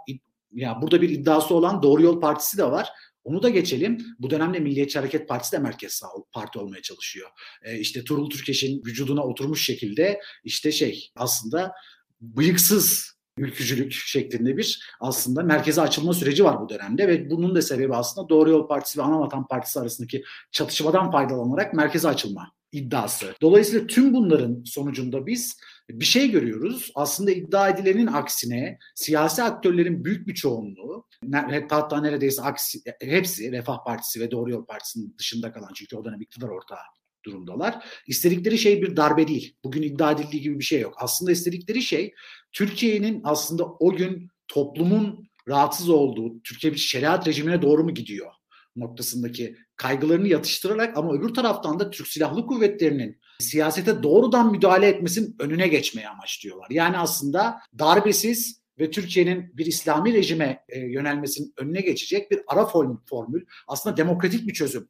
ya 0.51 0.81
burada 0.81 1.01
bir 1.01 1.09
iddiası 1.09 1.55
olan 1.55 1.83
Doğru 1.83 2.01
Yol 2.01 2.21
Partisi 2.21 2.57
de 2.57 2.63
var. 2.63 2.89
Onu 3.23 3.43
da 3.43 3.49
geçelim. 3.49 4.05
Bu 4.19 4.29
dönemde 4.29 4.59
Milliyetçi 4.59 4.99
Hareket 4.99 5.29
Partisi 5.29 5.51
de 5.51 5.59
merkez 5.59 5.93
sağ 5.93 6.07
parti 6.31 6.59
olmaya 6.59 6.81
çalışıyor. 6.81 7.29
E, 7.63 7.79
işte 7.79 8.03
Turul 8.03 8.29
Türkeş'in 8.29 8.85
vücuduna 8.85 9.23
oturmuş 9.23 9.65
şekilde 9.65 10.19
işte 10.43 10.71
şey 10.71 11.11
aslında 11.15 11.73
bıyıksız 12.21 13.19
ülkücülük 13.37 13.91
şeklinde 13.91 14.57
bir 14.57 14.89
aslında 14.99 15.43
merkeze 15.43 15.81
açılma 15.81 16.13
süreci 16.13 16.43
var 16.43 16.61
bu 16.61 16.69
dönemde 16.69 17.07
ve 17.07 17.29
bunun 17.29 17.55
da 17.55 17.61
sebebi 17.61 17.95
aslında 17.95 18.29
Doğru 18.29 18.49
Yol 18.49 18.67
Partisi 18.67 18.99
ve 18.99 19.03
Anavatan 19.03 19.47
Partisi 19.47 19.79
arasındaki 19.79 20.23
çatışmadan 20.51 21.11
faydalanarak 21.11 21.73
merkeze 21.73 22.07
açılma 22.07 22.51
iddiası. 22.71 23.35
Dolayısıyla 23.41 23.87
tüm 23.87 24.13
bunların 24.13 24.63
sonucunda 24.65 25.25
biz 25.25 25.57
bir 25.89 26.05
şey 26.05 26.31
görüyoruz. 26.31 26.91
Aslında 26.95 27.31
iddia 27.31 27.69
edilenin 27.69 28.07
aksine 28.07 28.77
siyasi 28.95 29.43
aktörlerin 29.43 30.05
büyük 30.05 30.27
bir 30.27 30.33
çoğunluğu 30.33 31.07
hatta 31.69 32.01
neredeyse 32.01 32.41
aksi, 32.41 32.79
hepsi 33.01 33.51
Refah 33.51 33.83
Partisi 33.85 34.19
ve 34.19 34.31
Doğru 34.31 34.51
Yol 34.51 34.65
Partisi'nin 34.65 35.15
dışında 35.19 35.51
kalan 35.51 35.73
çünkü 35.75 35.95
o 35.95 36.05
dönem 36.05 36.21
iktidar 36.21 36.49
ortağı 36.49 36.77
durumdalar. 37.25 37.85
İstedikleri 38.07 38.57
şey 38.57 38.81
bir 38.81 38.95
darbe 38.97 39.27
değil. 39.27 39.55
Bugün 39.63 39.81
iddia 39.81 40.11
edildiği 40.11 40.41
gibi 40.41 40.59
bir 40.59 40.63
şey 40.63 40.81
yok. 40.81 40.93
Aslında 40.97 41.31
istedikleri 41.31 41.81
şey 41.81 42.13
Türkiye'nin 42.51 43.21
aslında 43.23 43.65
o 43.65 43.95
gün 43.95 44.29
toplumun 44.47 45.29
rahatsız 45.47 45.89
olduğu, 45.89 46.41
Türkiye 46.43 46.73
bir 46.73 46.77
şeriat 46.77 47.27
rejimine 47.27 47.61
doğru 47.61 47.83
mu 47.83 47.93
gidiyor 47.93 48.31
noktasındaki 48.75 49.55
kaygılarını 49.75 50.27
yatıştırarak 50.27 50.97
ama 50.97 51.13
öbür 51.13 51.33
taraftan 51.33 51.79
da 51.79 51.89
Türk 51.89 52.07
Silahlı 52.07 52.45
Kuvvetleri'nin 52.45 53.19
siyasete 53.39 54.03
doğrudan 54.03 54.51
müdahale 54.51 54.87
etmesinin 54.87 55.35
önüne 55.39 55.67
geçmeyi 55.67 56.07
amaçlıyorlar. 56.07 56.67
Yani 56.69 56.97
aslında 56.97 57.59
darbesiz 57.79 58.61
ve 58.79 58.91
Türkiye'nin 58.91 59.57
bir 59.57 59.65
İslami 59.65 60.13
rejime 60.13 60.65
e, 60.69 60.79
yönelmesinin 60.79 61.53
önüne 61.57 61.81
geçecek 61.81 62.31
bir 62.31 62.41
ara 62.47 62.65
formül, 62.65 63.45
aslında 63.67 63.97
demokratik 63.97 64.47
bir 64.47 64.53
çözüm 64.53 64.89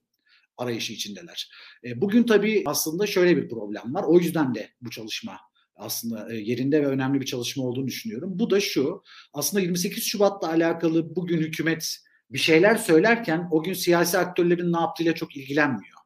arayışı 0.57 0.93
içindeler. 0.93 1.51
E, 1.83 2.01
bugün 2.01 2.23
tabii 2.23 2.63
aslında 2.65 3.07
şöyle 3.07 3.37
bir 3.37 3.49
problem 3.49 3.93
var. 3.93 4.03
O 4.07 4.19
yüzden 4.19 4.55
de 4.55 4.69
bu 4.81 4.89
çalışma 4.89 5.39
aslında 5.75 6.33
e, 6.33 6.37
yerinde 6.37 6.81
ve 6.81 6.87
önemli 6.87 7.21
bir 7.21 7.25
çalışma 7.25 7.63
olduğunu 7.63 7.87
düşünüyorum. 7.87 8.31
Bu 8.39 8.49
da 8.49 8.59
şu, 8.59 9.03
aslında 9.33 9.61
28 9.61 10.03
Şubat'la 10.03 10.49
alakalı 10.49 11.15
bugün 11.15 11.37
hükümet 11.37 11.97
bir 12.31 12.37
şeyler 12.37 12.75
söylerken 12.75 13.47
o 13.51 13.63
gün 13.63 13.73
siyasi 13.73 14.17
aktörlerin 14.17 14.73
ne 14.73 14.79
yaptığıyla 14.79 15.15
çok 15.15 15.37
ilgilenmiyor. 15.37 15.99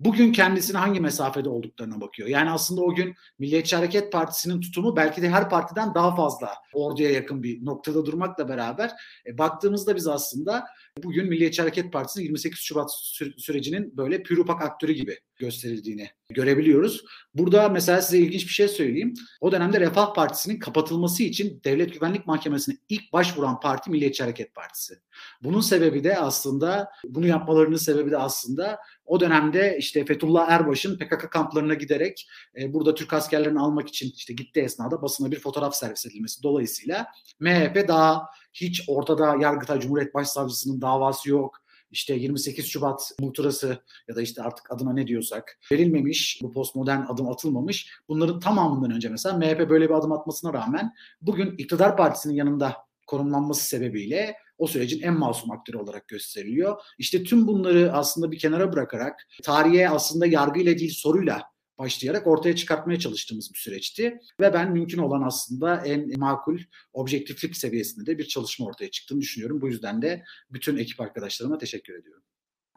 Bugün 0.00 0.32
kendisine 0.32 0.78
hangi 0.78 1.00
mesafede 1.00 1.48
olduklarına 1.48 2.00
bakıyor. 2.00 2.28
Yani 2.28 2.50
aslında 2.50 2.80
o 2.80 2.94
gün 2.94 3.14
Milliyetçi 3.38 3.76
Hareket 3.76 4.12
Partisi'nin 4.12 4.60
tutumu 4.60 4.96
belki 4.96 5.22
de 5.22 5.30
her 5.30 5.50
partiden 5.50 5.94
daha 5.94 6.16
fazla 6.16 6.54
orduya 6.72 7.10
yakın 7.10 7.42
bir 7.42 7.64
noktada 7.64 8.06
durmakla 8.06 8.48
beraber 8.48 8.90
e, 9.26 9.38
baktığımızda 9.38 9.96
biz 9.96 10.06
aslında 10.06 10.64
bugün 11.04 11.28
Milliyetçi 11.28 11.62
Hareket 11.62 11.92
Partisi'nin 11.92 12.24
28 12.24 12.58
Şubat 12.58 12.90
sürecinin 13.36 13.96
böyle 13.96 14.22
pürüpak 14.22 14.62
aktörü 14.62 14.92
gibi 14.92 15.18
gösterildiğini 15.38 16.10
görebiliyoruz. 16.30 17.04
Burada 17.34 17.68
mesela 17.68 18.02
size 18.02 18.18
ilginç 18.18 18.42
bir 18.42 18.52
şey 18.52 18.68
söyleyeyim. 18.68 19.14
O 19.40 19.52
dönemde 19.52 19.80
Refah 19.80 20.14
Partisi'nin 20.14 20.58
kapatılması 20.58 21.22
için 21.22 21.60
Devlet 21.64 21.94
Güvenlik 21.94 22.26
Mahkemesi'ne 22.26 22.76
ilk 22.88 23.12
başvuran 23.12 23.60
parti 23.60 23.90
Milliyetçi 23.90 24.22
Hareket 24.22 24.54
Partisi. 24.54 24.94
Bunun 25.42 25.60
sebebi 25.60 26.04
de 26.04 26.18
aslında 26.18 26.90
bunu 27.04 27.26
yapmalarının 27.26 27.76
sebebi 27.76 28.10
de 28.10 28.18
aslında 28.18 28.78
o 29.04 29.20
dönemde 29.20 29.76
işte 29.78 30.04
Fethullah 30.04 30.50
Erbaş'ın 30.50 30.98
PKK 30.98 31.30
kamplarına 31.30 31.74
giderek 31.74 32.28
e, 32.60 32.72
burada 32.72 32.94
Türk 32.94 33.12
askerlerini 33.12 33.60
almak 33.60 33.88
için 33.88 34.12
işte 34.16 34.34
gitti 34.34 34.60
esnada 34.60 35.02
basına 35.02 35.30
bir 35.30 35.40
fotoğraf 35.40 35.74
servis 35.74 36.06
edilmesi 36.06 36.42
dolayısıyla 36.42 37.06
MHP 37.40 37.88
daha 37.88 38.26
hiç 38.52 38.82
ortada 38.88 39.36
Yargıtay 39.40 39.80
Cumhuriyet 39.80 40.14
Başsavcısının 40.14 40.80
davası 40.80 41.30
yok 41.30 41.67
işte 41.90 42.14
28 42.14 42.66
Şubat 42.66 43.12
muhtırası 43.20 43.78
ya 44.08 44.16
da 44.16 44.22
işte 44.22 44.42
artık 44.42 44.72
adına 44.72 44.92
ne 44.92 45.06
diyorsak 45.06 45.58
verilmemiş, 45.72 46.40
bu 46.42 46.52
postmodern 46.52 47.02
adım 47.02 47.28
atılmamış. 47.28 47.90
Bunların 48.08 48.40
tamamından 48.40 48.90
önce 48.90 49.08
mesela 49.08 49.36
MHP 49.36 49.70
böyle 49.70 49.88
bir 49.88 49.94
adım 49.94 50.12
atmasına 50.12 50.52
rağmen 50.52 50.92
bugün 51.22 51.56
iktidar 51.56 51.96
partisinin 51.96 52.34
yanında 52.34 52.76
konumlanması 53.06 53.66
sebebiyle 53.66 54.36
o 54.58 54.66
sürecin 54.66 55.02
en 55.02 55.18
masum 55.18 55.50
aktörü 55.50 55.76
olarak 55.76 56.08
gösteriliyor. 56.08 56.80
İşte 56.98 57.24
tüm 57.24 57.46
bunları 57.46 57.92
aslında 57.92 58.30
bir 58.30 58.38
kenara 58.38 58.72
bırakarak 58.72 59.26
tarihe 59.42 59.88
aslında 59.88 60.26
yargıyla 60.26 60.78
değil 60.78 60.94
soruyla 60.94 61.42
başlayarak 61.78 62.26
ortaya 62.26 62.56
çıkartmaya 62.56 62.98
çalıştığımız 62.98 63.54
bir 63.54 63.58
süreçti. 63.58 64.20
Ve 64.40 64.54
ben 64.54 64.72
mümkün 64.72 64.98
olan 64.98 65.22
aslında 65.22 65.76
en 65.76 66.18
makul 66.18 66.58
objektiflik 66.92 67.56
seviyesinde 67.56 68.06
de 68.06 68.18
bir 68.18 68.24
çalışma 68.24 68.66
ortaya 68.66 68.90
çıktığını 68.90 69.20
düşünüyorum. 69.20 69.60
Bu 69.60 69.68
yüzden 69.68 70.02
de 70.02 70.24
bütün 70.50 70.76
ekip 70.76 71.00
arkadaşlarıma 71.00 71.58
teşekkür 71.58 71.94
ediyorum. 71.94 72.22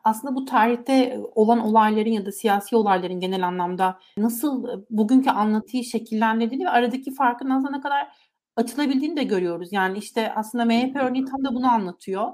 Aslında 0.03 0.35
bu 0.35 0.45
tarihte 0.45 1.19
olan 1.35 1.59
olayların 1.59 2.09
ya 2.09 2.25
da 2.25 2.31
siyasi 2.31 2.75
olayların 2.75 3.19
genel 3.19 3.47
anlamda 3.47 3.99
nasıl 4.17 4.67
bugünkü 4.89 5.29
anlatıyı 5.29 5.83
şekillendirdiğini 5.83 6.65
ve 6.65 6.69
aradaki 6.69 7.13
farkın 7.13 7.49
aslında 7.49 7.77
ne 7.77 7.81
kadar 7.81 8.07
açılabildiğini 8.55 9.17
de 9.17 9.23
görüyoruz. 9.23 9.69
Yani 9.71 9.97
işte 9.97 10.33
aslında 10.33 10.65
MHP 10.65 10.95
örneği 10.95 11.25
tam 11.25 11.43
da 11.43 11.55
bunu 11.55 11.71
anlatıyor. 11.71 12.31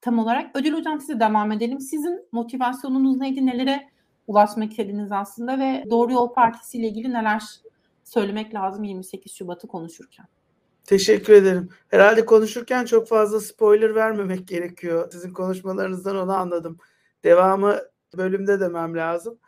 Tam 0.00 0.18
olarak. 0.18 0.56
Ödül 0.56 0.72
Hocam 0.72 1.00
size 1.00 1.20
devam 1.20 1.52
edelim. 1.52 1.80
Sizin 1.80 2.28
motivasyonunuz 2.32 3.16
neydi? 3.16 3.46
Nelere 3.46 3.91
ulaşmak 4.26 4.70
istediğiniz 4.70 5.12
aslında 5.12 5.58
ve 5.58 5.84
Doğru 5.90 6.12
Yol 6.12 6.32
Partisi 6.32 6.78
ile 6.78 6.88
ilgili 6.88 7.12
neler 7.12 7.42
söylemek 8.04 8.54
lazım 8.54 8.84
28 8.84 9.32
Şubat'ı 9.32 9.68
konuşurken? 9.68 10.26
Teşekkür 10.84 11.32
ederim. 11.32 11.68
Herhalde 11.88 12.24
konuşurken 12.24 12.84
çok 12.84 13.08
fazla 13.08 13.40
spoiler 13.40 13.94
vermemek 13.94 14.48
gerekiyor. 14.48 15.08
Sizin 15.12 15.32
konuşmalarınızdan 15.32 16.16
onu 16.16 16.32
anladım. 16.32 16.78
Devamı 17.24 17.78
bölümde 18.16 18.60
demem 18.60 18.96
lazım. 18.96 19.38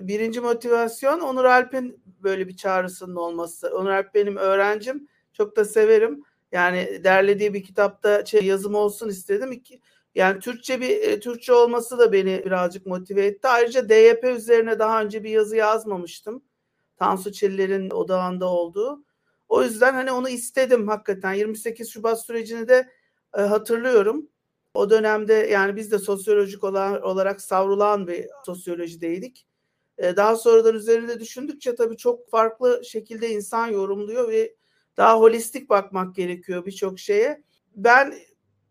Birinci 0.00 0.40
motivasyon 0.40 1.20
Onur 1.20 1.44
Alp'in 1.44 2.02
böyle 2.22 2.48
bir 2.48 2.56
çağrısının 2.56 3.16
olması. 3.16 3.76
Onur 3.76 3.90
Alp 3.90 4.14
benim 4.14 4.36
öğrencim. 4.36 5.08
Çok 5.32 5.56
da 5.56 5.64
severim. 5.64 6.22
Yani 6.52 7.00
derlediği 7.04 7.54
bir 7.54 7.62
kitapta 7.62 8.24
şey, 8.24 8.44
yazım 8.44 8.74
olsun 8.74 9.08
istedim. 9.08 9.62
Yani 10.14 10.40
Türkçe 10.40 10.80
bir 10.80 10.88
e, 10.88 11.20
Türkçe 11.20 11.52
olması 11.52 11.98
da 11.98 12.12
beni 12.12 12.42
birazcık 12.44 12.86
motive 12.86 13.26
etti. 13.26 13.48
Ayrıca 13.48 13.88
DYP 13.88 14.24
üzerine 14.24 14.78
daha 14.78 15.02
önce 15.02 15.24
bir 15.24 15.30
yazı 15.30 15.56
yazmamıştım. 15.56 16.42
Tansu 16.96 17.32
Çiller'in 17.32 17.90
odağında 17.90 18.46
olduğu. 18.46 19.04
O 19.48 19.62
yüzden 19.62 19.94
hani 19.94 20.12
onu 20.12 20.28
istedim 20.28 20.88
hakikaten. 20.88 21.32
28 21.32 21.90
Şubat 21.90 22.26
sürecini 22.26 22.68
de 22.68 22.90
e, 23.38 23.40
hatırlıyorum. 23.40 24.28
O 24.74 24.90
dönemde 24.90 25.32
yani 25.32 25.76
biz 25.76 25.92
de 25.92 25.98
sosyolojik 25.98 26.64
olarak 26.64 27.40
savrulan 27.40 28.06
bir 28.06 28.26
sosyolojideydik. 28.46 29.46
E, 29.98 30.16
daha 30.16 30.36
sonradan 30.36 30.74
üzerinde 30.74 31.20
düşündükçe 31.20 31.74
tabii 31.74 31.96
çok 31.96 32.30
farklı 32.30 32.84
şekilde 32.84 33.30
insan 33.30 33.66
yorumluyor 33.66 34.28
ve 34.28 34.54
daha 34.96 35.18
holistik 35.20 35.70
bakmak 35.70 36.14
gerekiyor 36.14 36.66
birçok 36.66 36.98
şeye. 36.98 37.42
Ben 37.76 38.14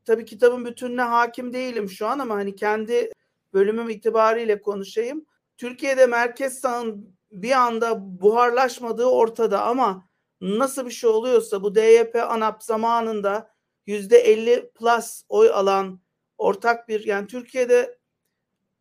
tabii 0.05 0.25
kitabın 0.25 0.65
bütününe 0.65 1.01
hakim 1.01 1.53
değilim 1.53 1.89
şu 1.89 2.07
an 2.07 2.19
ama 2.19 2.35
hani 2.35 2.55
kendi 2.55 3.11
bölümüm 3.53 3.89
itibariyle 3.89 4.61
konuşayım. 4.61 5.25
Türkiye'de 5.57 6.05
merkez 6.05 6.59
sağın 6.59 7.15
bir 7.31 7.51
anda 7.51 8.21
buharlaşmadığı 8.21 9.05
ortada 9.05 9.63
ama 9.63 10.09
nasıl 10.41 10.85
bir 10.85 10.91
şey 10.91 11.09
oluyorsa 11.09 11.63
bu 11.63 11.75
DYP 11.75 12.15
ANAP 12.15 12.63
zamanında 12.63 13.53
yüzde 13.85 14.17
50 14.17 14.71
plus 14.71 15.23
oy 15.29 15.49
alan 15.49 15.99
ortak 16.37 16.87
bir 16.89 17.05
yani 17.05 17.27
Türkiye'de 17.27 17.97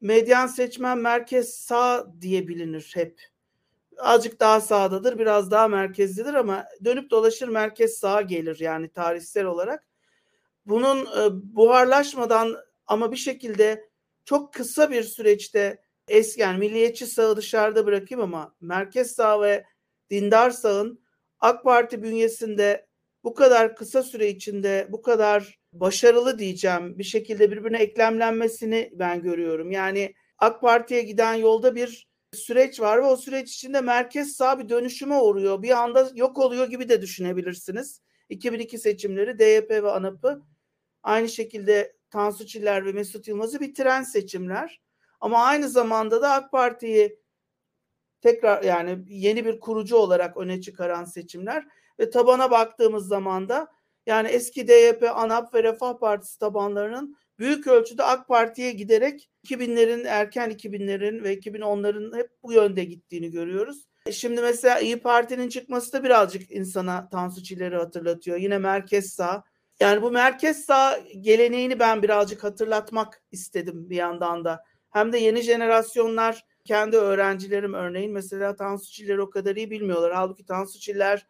medyan 0.01 0.47
seçmen 0.47 0.99
merkez 0.99 1.55
sağ 1.55 2.07
diye 2.21 2.49
bilinir 2.49 2.91
hep. 2.95 3.21
Azıcık 3.99 4.41
daha 4.41 4.61
sağdadır, 4.61 5.19
biraz 5.19 5.51
daha 5.51 5.69
merkezlidir 5.69 6.35
ama 6.35 6.65
dönüp 6.85 7.11
dolaşır 7.11 7.49
merkez 7.49 7.99
sağa 7.99 8.21
gelir 8.21 8.61
yani 8.61 8.89
tarihsel 8.89 9.45
olarak 9.45 9.87
bunun 10.67 10.99
e, 11.01 11.31
buharlaşmadan 11.57 12.57
ama 12.87 13.13
bir 13.13 13.17
şekilde 13.17 13.89
çok 14.25 14.55
kısa 14.55 14.91
bir 14.91 15.03
süreçte 15.03 15.83
es 16.09 16.39
yani 16.39 16.59
milliyetçi 16.59 17.07
sağı 17.07 17.37
dışarıda 17.37 17.87
bırakayım 17.87 18.23
ama 18.23 18.55
merkez 18.61 19.11
sağ 19.11 19.43
ve 19.43 19.65
dindar 20.11 20.51
sağın 20.51 21.03
AK 21.41 21.65
Parti 21.65 22.03
bünyesinde 22.03 22.87
bu 23.25 23.35
kadar 23.35 23.77
kısa 23.77 24.03
süre 24.03 24.29
içinde 24.29 24.89
bu 24.91 25.03
kadar 25.03 25.59
başarılı 25.73 26.39
diyeceğim 26.39 26.99
bir 26.99 27.05
şekilde 27.05 27.51
birbirine 27.51 27.79
eklemlenmesini 27.79 28.91
ben 28.93 29.23
görüyorum. 29.23 29.71
Yani 29.71 30.15
AK 30.39 30.61
Parti'ye 30.61 31.03
giden 31.03 31.35
yolda 31.35 31.75
bir 31.75 32.09
süreç 32.33 32.81
var 32.81 32.99
ve 32.99 33.07
o 33.07 33.17
süreç 33.17 33.55
içinde 33.55 33.81
merkez 33.81 34.33
sağ 34.37 34.59
bir 34.59 34.69
dönüşüme 34.69 35.17
uğruyor. 35.17 35.63
Bir 35.63 35.83
anda 35.83 36.11
yok 36.15 36.39
oluyor 36.39 36.67
gibi 36.69 36.89
de 36.89 37.03
düşünebilirsiniz. 37.03 38.01
2002 38.29 38.79
seçimleri 38.79 39.39
DYP 39.39 39.71
ve 39.71 39.91
ANAP'ı 39.91 40.43
aynı 41.03 41.29
şekilde 41.29 41.97
Tansu 42.11 42.47
Çiller 42.47 42.85
ve 42.85 42.93
Mesut 42.93 43.29
Yılmaz'ı 43.29 43.61
bitiren 43.61 44.03
seçimler. 44.03 44.81
Ama 45.21 45.45
aynı 45.45 45.69
zamanda 45.69 46.23
da 46.23 46.33
AK 46.33 46.53
Parti'yi 46.53 47.19
tekrar 48.21 48.63
yani 48.63 49.05
yeni 49.09 49.45
bir 49.45 49.61
kurucu 49.61 49.97
olarak 49.97 50.37
öne 50.37 50.61
çıkaran 50.61 51.05
seçimler 51.05 51.67
ve 52.01 52.11
tabana 52.11 52.51
baktığımız 52.51 53.07
zaman 53.07 53.49
da 53.49 53.69
yani 54.07 54.29
eski 54.29 54.69
DYP, 54.69 55.03
ANAP 55.15 55.55
ve 55.55 55.63
Refah 55.63 55.99
Partisi 55.99 56.39
tabanlarının 56.39 57.17
büyük 57.39 57.67
ölçüde 57.67 58.03
AK 58.03 58.29
Parti'ye 58.29 58.73
giderek 58.73 59.31
2000'lerin 59.47 60.07
erken 60.07 60.51
2000'lerin 60.51 61.23
ve 61.23 61.39
2010'ların 61.39 62.17
hep 62.17 62.31
bu 62.43 62.53
yönde 62.53 62.85
gittiğini 62.85 63.31
görüyoruz. 63.31 63.87
Şimdi 64.11 64.41
mesela 64.41 64.81
İyi 64.81 65.01
Parti'nin 65.01 65.49
çıkması 65.49 65.93
da 65.93 66.05
birazcık 66.05 66.51
insana 66.51 67.09
Tansu 67.09 67.43
Çiller'i 67.43 67.77
hatırlatıyor. 67.77 68.37
Yine 68.37 68.59
merkez 68.59 69.13
sağ. 69.13 69.45
Yani 69.81 70.03
bu 70.03 70.11
merkez 70.11 70.65
sağ 70.65 70.99
geleneğini 71.21 71.79
ben 71.79 72.03
birazcık 72.03 72.45
hatırlatmak 72.45 73.23
istedim 73.31 73.91
bir 73.91 73.97
yandan 73.97 74.45
da. 74.45 74.65
Hem 74.91 75.13
de 75.13 75.19
yeni 75.19 75.43
jenerasyonlar 75.43 76.45
kendi 76.65 76.97
öğrencilerim 76.97 77.75
örneğin 77.75 78.13
mesela 78.13 78.57
Tansu 78.57 78.93
Çiller'i 78.93 79.23
o 79.23 79.31
kadar 79.31 79.57
iyi 79.57 79.71
bilmiyorlar. 79.71 80.13
Halbuki 80.15 80.45
Tansu 80.45 80.81
Çiller 80.81 81.27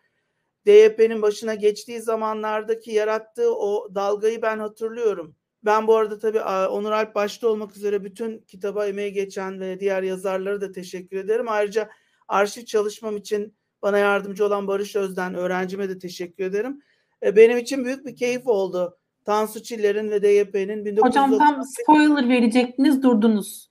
DYP'nin 0.67 1.23
başına 1.23 1.55
geçtiği 1.55 2.01
zamanlardaki 2.01 2.93
yarattığı 2.93 3.57
o 3.57 3.95
dalgayı 3.95 4.43
ben 4.43 4.59
hatırlıyorum. 4.59 5.37
Ben 5.65 5.87
bu 5.87 5.97
arada 5.97 6.19
tabii 6.19 6.41
Onur 6.71 6.93
Alp 6.93 7.15
başta 7.15 7.49
olmak 7.49 7.77
üzere 7.77 8.05
bütün 8.05 8.39
kitaba 8.39 8.87
emeği 8.87 9.13
geçen 9.13 9.61
ve 9.61 9.81
diğer 9.81 10.03
yazarlara 10.03 10.61
da 10.61 10.73
teşekkür 10.73 11.17
ederim. 11.17 11.49
Ayrıca 11.49 11.91
arşiv 12.29 12.65
çalışmam 12.65 13.17
için 13.17 13.57
bana 13.83 13.99
yardımcı 13.99 14.47
olan 14.47 14.67
Barış 14.67 14.97
Özden 14.97 15.35
öğrencime 15.35 15.89
de 15.89 15.99
teşekkür 15.99 16.45
ederim. 16.45 16.83
E, 17.23 17.37
benim 17.37 17.59
için 17.59 17.85
büyük 17.85 18.07
bir 18.07 18.17
keyif 18.17 18.47
oldu. 18.47 18.99
Tansu 19.25 19.63
Çiller'in 19.63 20.11
ve 20.11 20.23
DYP'nin 20.23 20.85
1998... 20.85 21.03
Hocam 21.03 21.39
tam 21.39 21.65
spoiler 21.65 22.29
verecektiniz 22.29 23.03
durdunuz. 23.03 23.71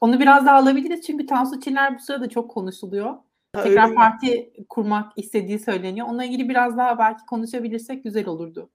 Onu 0.00 0.20
biraz 0.20 0.46
daha 0.46 0.56
alabiliriz 0.56 1.06
çünkü 1.06 1.26
Tansu 1.26 1.60
Çiller 1.60 1.94
bu 1.94 1.98
sırada 2.02 2.28
çok 2.28 2.50
konuşuluyor. 2.50 3.14
Ha, 3.52 3.62
Tekrar 3.62 3.94
parti 3.94 4.52
kurmak 4.68 5.12
istediği 5.16 5.58
söyleniyor. 5.58 6.06
Onunla 6.08 6.24
ilgili 6.24 6.48
biraz 6.48 6.76
daha 6.76 6.98
belki 6.98 7.26
konuşabilirsek 7.30 8.04
güzel 8.04 8.26
olurdu. 8.26 8.70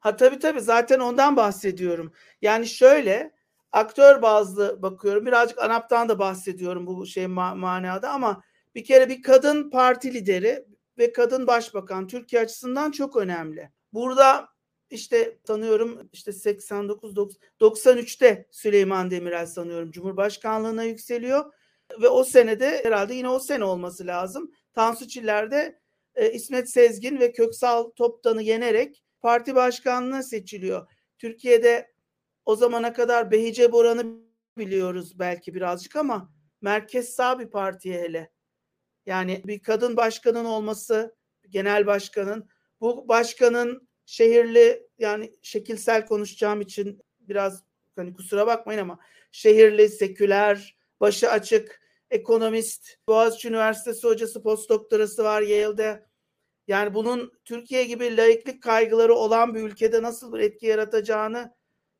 Ha 0.00 0.16
tabii 0.16 0.38
tabii 0.38 0.60
zaten 0.60 1.00
ondan 1.00 1.36
bahsediyorum. 1.36 2.12
Yani 2.42 2.66
şöyle 2.66 3.32
aktör 3.72 4.22
bazlı 4.22 4.82
bakıyorum. 4.82 5.26
Birazcık 5.26 5.58
ANAP'tan 5.58 6.08
da 6.08 6.18
bahsediyorum 6.18 6.86
bu 6.86 7.06
şey 7.06 7.24
ma- 7.24 7.58
manada 7.58 8.10
ama 8.10 8.42
bir 8.74 8.84
kere 8.84 9.08
bir 9.08 9.22
kadın 9.22 9.70
parti 9.70 10.14
lideri 10.14 10.64
ve 10.98 11.12
kadın 11.12 11.46
başbakan 11.46 12.06
Türkiye 12.06 12.42
açısından 12.42 12.90
çok 12.90 13.16
önemli. 13.16 13.70
Burada 13.92 14.48
işte 14.90 15.38
tanıyorum 15.44 16.08
işte 16.12 16.32
89 16.32 17.14
93'te 17.60 18.46
Süleyman 18.50 19.10
Demirel 19.10 19.46
sanıyorum 19.46 19.90
Cumhurbaşkanlığına 19.90 20.82
yükseliyor 20.82 21.52
ve 22.02 22.08
o 22.08 22.24
senede 22.24 22.84
herhalde 22.84 23.14
yine 23.14 23.28
o 23.28 23.38
sene 23.38 23.64
olması 23.64 24.06
lazım. 24.06 24.52
Tansu 24.72 25.08
Çiller'de 25.08 25.80
e, 26.14 26.32
İsmet 26.32 26.70
Sezgin 26.70 27.20
ve 27.20 27.32
Köksal 27.32 27.90
Toptan'ı 27.90 28.42
yenerek 28.42 29.02
parti 29.20 29.54
başkanlığına 29.54 30.22
seçiliyor. 30.22 30.86
Türkiye'de 31.18 31.94
o 32.44 32.56
zamana 32.56 32.92
kadar 32.92 33.30
Behice 33.30 33.72
Boran'ı 33.72 34.20
biliyoruz 34.58 35.18
belki 35.18 35.54
birazcık 35.54 35.96
ama 35.96 36.32
merkez 36.60 37.08
sağ 37.08 37.38
bir 37.38 37.50
partiye 37.50 38.02
hele. 38.02 38.35
Yani 39.06 39.42
bir 39.44 39.58
kadın 39.58 39.96
başkanın 39.96 40.44
olması, 40.44 41.16
genel 41.50 41.86
başkanın, 41.86 42.48
bu 42.80 43.08
başkanın 43.08 43.88
şehirli 44.06 44.88
yani 44.98 45.32
şekilsel 45.42 46.06
konuşacağım 46.06 46.60
için 46.60 47.00
biraz 47.20 47.64
hani 47.96 48.14
kusura 48.14 48.46
bakmayın 48.46 48.80
ama 48.80 48.98
şehirli, 49.32 49.88
seküler, 49.88 50.76
başı 51.00 51.30
açık, 51.30 51.80
ekonomist, 52.10 52.96
Boğaziçi 53.08 53.48
Üniversitesi 53.48 54.06
hocası, 54.06 54.42
post 54.42 54.70
doktorası 54.70 55.24
var 55.24 55.42
Yale'de. 55.42 56.06
Yani 56.68 56.94
bunun 56.94 57.32
Türkiye 57.44 57.84
gibi 57.84 58.16
laiklik 58.16 58.62
kaygıları 58.62 59.14
olan 59.14 59.54
bir 59.54 59.62
ülkede 59.62 60.02
nasıl 60.02 60.32
bir 60.32 60.38
etki 60.38 60.66
yaratacağını 60.66 61.54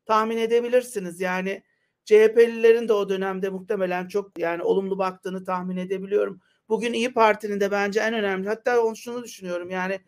tahmin 0.05 0.37
edebilirsiniz. 0.37 1.21
Yani 1.21 1.63
CHP'lilerin 2.05 2.87
de 2.87 2.93
o 2.93 3.09
dönemde 3.09 3.49
muhtemelen 3.49 4.07
çok 4.07 4.39
yani 4.39 4.63
olumlu 4.63 4.97
baktığını 4.97 5.45
tahmin 5.45 5.77
edebiliyorum. 5.77 6.41
Bugün 6.69 6.93
İyi 6.93 7.13
Parti'nin 7.13 7.59
de 7.59 7.71
bence 7.71 7.99
en 7.99 8.13
önemli 8.13 8.47
hatta 8.47 8.83
onu 8.83 8.95
şunu 8.95 9.23
düşünüyorum 9.23 9.69
yani 9.69 9.99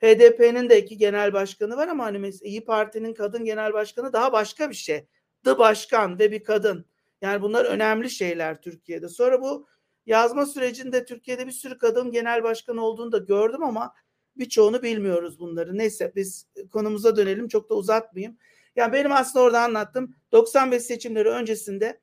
HDP'nin 0.00 0.70
de 0.70 0.82
iki 0.82 0.96
genel 0.96 1.32
başkanı 1.32 1.76
var 1.76 1.88
ama 1.88 2.04
hani 2.04 2.30
İyi 2.42 2.64
Parti'nin 2.64 3.14
kadın 3.14 3.44
genel 3.44 3.72
başkanı 3.72 4.12
daha 4.12 4.32
başka 4.32 4.70
bir 4.70 4.74
şey. 4.74 5.06
The 5.44 5.58
başkan 5.58 6.18
ve 6.18 6.32
bir 6.32 6.44
kadın. 6.44 6.84
Yani 7.22 7.42
bunlar 7.42 7.64
önemli 7.64 8.10
şeyler 8.10 8.62
Türkiye'de. 8.62 9.08
Sonra 9.08 9.40
bu 9.40 9.66
yazma 10.06 10.46
sürecinde 10.46 11.04
Türkiye'de 11.04 11.46
bir 11.46 11.52
sürü 11.52 11.78
kadın 11.78 12.10
genel 12.10 12.42
başkan 12.42 12.76
olduğunu 12.76 13.12
da 13.12 13.18
gördüm 13.18 13.62
ama 13.62 13.94
birçoğunu 14.36 14.82
bilmiyoruz 14.82 15.40
bunları. 15.40 15.78
Neyse 15.78 16.12
biz 16.16 16.46
konumuza 16.72 17.16
dönelim 17.16 17.48
çok 17.48 17.70
da 17.70 17.74
uzatmayayım. 17.74 18.38
Yani 18.76 18.92
benim 18.92 19.12
aslında 19.12 19.44
orada 19.44 19.62
anlattım 19.62 20.14
95 20.32 20.82
seçimleri 20.82 21.28
öncesinde 21.28 22.00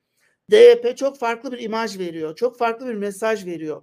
DYP 0.52 0.98
çok 0.98 1.18
farklı 1.20 1.52
bir 1.52 1.60
imaj 1.60 2.00
veriyor. 2.00 2.36
Çok 2.36 2.58
farklı 2.58 2.88
bir 2.88 2.94
mesaj 2.94 3.46
veriyor 3.46 3.82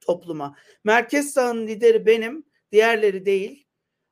topluma. 0.00 0.56
Merkez 0.84 1.32
sağın 1.32 1.66
lideri 1.66 2.06
benim, 2.06 2.44
diğerleri 2.72 3.26
değil. 3.26 3.66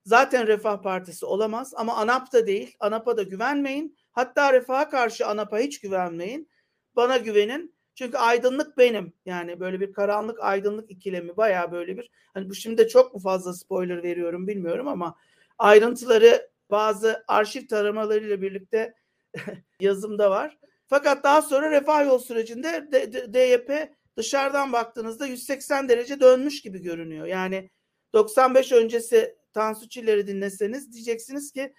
Zaten 0.04 0.46
Refah 0.46 0.82
Partisi 0.82 1.26
olamaz 1.26 1.72
ama 1.76 1.96
ANAP 1.96 2.32
da 2.32 2.46
değil. 2.46 2.76
ANAP'a 2.80 3.16
da 3.16 3.22
güvenmeyin. 3.22 3.96
Hatta 4.12 4.52
Refah'a 4.52 4.88
karşı 4.88 5.26
ANAP'a 5.26 5.58
hiç 5.58 5.80
güvenmeyin. 5.80 6.50
Bana 6.96 7.16
güvenin. 7.16 7.74
Çünkü 7.94 8.16
aydınlık 8.16 8.78
benim. 8.78 9.12
Yani 9.26 9.60
böyle 9.60 9.80
bir 9.80 9.92
karanlık 9.92 10.40
aydınlık 10.40 10.90
ikilemi 10.90 11.36
baya 11.36 11.72
böyle 11.72 11.96
bir. 11.96 12.10
Hani 12.34 12.50
bu 12.50 12.54
şimdi 12.54 12.78
de 12.78 12.88
çok 12.88 13.14
mu 13.14 13.20
fazla 13.20 13.54
spoiler 13.54 14.02
veriyorum 14.02 14.46
bilmiyorum 14.46 14.88
ama 14.88 15.16
ayrıntıları 15.58 16.50
bazı 16.70 17.24
arşiv 17.28 17.66
taramalarıyla 17.66 18.42
birlikte 18.42 18.94
yazımda 19.80 20.30
var. 20.30 20.58
Fakat 20.88 21.24
daha 21.24 21.42
sonra 21.42 21.70
refah 21.70 22.04
yol 22.04 22.18
sürecinde 22.18 22.88
DYP 23.34 23.92
dışarıdan 24.16 24.72
baktığınızda 24.72 25.26
180 25.26 25.88
derece 25.88 26.20
dönmüş 26.20 26.62
gibi 26.62 26.82
görünüyor. 26.82 27.26
Yani 27.26 27.70
95 28.12 28.72
öncesi 28.72 29.36
Tansu 29.52 29.88
Çiller'i 29.88 30.26
dinleseniz 30.26 30.92
diyeceksiniz 30.92 31.52
ki 31.52 31.74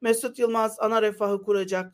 Mesut 0.00 0.38
Yılmaz 0.38 0.80
ana 0.80 1.02
refahı 1.02 1.42
kuracak. 1.42 1.92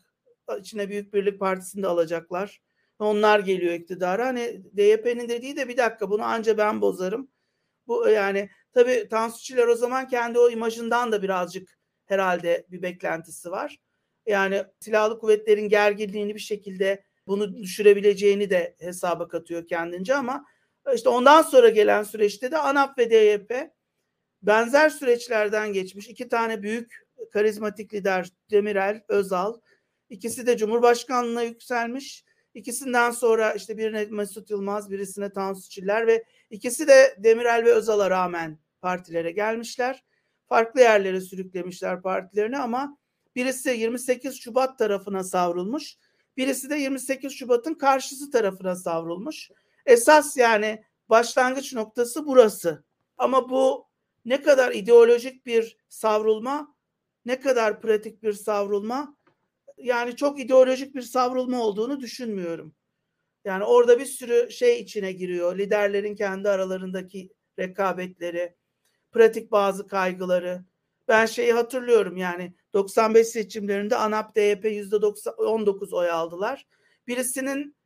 İçine 0.58 0.88
Büyük 0.88 1.14
Birlik 1.14 1.40
Partisi'ni 1.40 1.82
de 1.82 1.86
alacaklar. 1.86 2.60
Onlar 2.98 3.38
geliyor 3.38 3.74
iktidara. 3.74 4.26
Hani 4.26 4.62
DYP'nin 4.76 5.28
dediği 5.28 5.56
de 5.56 5.68
bir 5.68 5.76
dakika 5.76 6.10
bunu 6.10 6.22
anca 6.22 6.58
ben 6.58 6.80
bozarım. 6.80 7.30
Bu 7.86 8.08
yani 8.08 8.50
tabii 8.72 9.08
Tansu 9.10 9.42
Çiller 9.42 9.66
o 9.66 9.74
zaman 9.74 10.08
kendi 10.08 10.38
o 10.38 10.50
imajından 10.50 11.12
da 11.12 11.22
birazcık 11.22 11.78
herhalde 12.06 12.66
bir 12.68 12.82
beklentisi 12.82 13.50
var. 13.50 13.78
Yani 14.30 14.64
silahlı 14.80 15.18
kuvvetlerin 15.18 15.68
gerginliğini 15.68 16.34
bir 16.34 16.40
şekilde 16.40 17.04
bunu 17.26 17.56
düşürebileceğini 17.56 18.50
de 18.50 18.76
hesaba 18.78 19.28
katıyor 19.28 19.66
kendince 19.66 20.14
ama 20.14 20.44
işte 20.94 21.08
ondan 21.08 21.42
sonra 21.42 21.68
gelen 21.68 22.02
süreçte 22.02 22.50
de 22.50 22.58
ANAP 22.58 22.98
ve 22.98 23.10
DYP 23.10 23.70
benzer 24.42 24.88
süreçlerden 24.88 25.72
geçmiş. 25.72 26.08
iki 26.08 26.28
tane 26.28 26.62
büyük 26.62 27.06
karizmatik 27.32 27.94
lider 27.94 28.28
Demirel, 28.50 29.02
Özal. 29.08 29.54
ikisi 30.08 30.46
de 30.46 30.56
Cumhurbaşkanlığına 30.56 31.42
yükselmiş. 31.42 32.24
İkisinden 32.54 33.10
sonra 33.10 33.52
işte 33.52 33.78
birine 33.78 34.04
Mesut 34.04 34.50
Yılmaz, 34.50 34.90
birisine 34.90 35.32
Tansu 35.32 35.70
Çiller 35.70 36.06
ve 36.06 36.24
ikisi 36.50 36.88
de 36.88 37.16
Demirel 37.18 37.64
ve 37.64 37.72
Özal'a 37.72 38.10
rağmen 38.10 38.58
partilere 38.80 39.30
gelmişler. 39.30 40.04
Farklı 40.48 40.80
yerlere 40.80 41.20
sürüklemişler 41.20 42.02
partilerini 42.02 42.58
ama 42.58 42.98
birisi 43.36 43.70
28 43.70 44.40
Şubat 44.40 44.78
tarafına 44.78 45.24
savrulmuş. 45.24 45.96
Birisi 46.36 46.70
de 46.70 46.76
28 46.76 47.32
Şubat'ın 47.32 47.74
karşısı 47.74 48.30
tarafına 48.30 48.76
savrulmuş. 48.76 49.50
Esas 49.86 50.36
yani 50.36 50.84
başlangıç 51.08 51.72
noktası 51.72 52.26
burası. 52.26 52.84
Ama 53.18 53.50
bu 53.50 53.86
ne 54.24 54.42
kadar 54.42 54.72
ideolojik 54.72 55.46
bir 55.46 55.76
savrulma, 55.88 56.74
ne 57.24 57.40
kadar 57.40 57.80
pratik 57.80 58.22
bir 58.22 58.32
savrulma 58.32 59.16
yani 59.78 60.16
çok 60.16 60.40
ideolojik 60.40 60.94
bir 60.94 61.02
savrulma 61.02 61.62
olduğunu 61.62 62.00
düşünmüyorum. 62.00 62.74
Yani 63.44 63.64
orada 63.64 63.98
bir 63.98 64.06
sürü 64.06 64.50
şey 64.50 64.80
içine 64.80 65.12
giriyor. 65.12 65.58
Liderlerin 65.58 66.14
kendi 66.14 66.48
aralarındaki 66.48 67.30
rekabetleri, 67.58 68.54
pratik 69.12 69.50
bazı 69.50 69.86
kaygıları. 69.86 70.64
Ben 71.08 71.26
şeyi 71.26 71.52
hatırlıyorum 71.52 72.16
yani 72.16 72.54
95 72.74 73.26
seçimlerinde 73.26 73.96
ANAP 73.96 74.36
DYP 74.36 74.64
%19 74.64 75.94
oy 75.94 76.10
aldılar. 76.10 76.66
Birisinin 77.06 77.76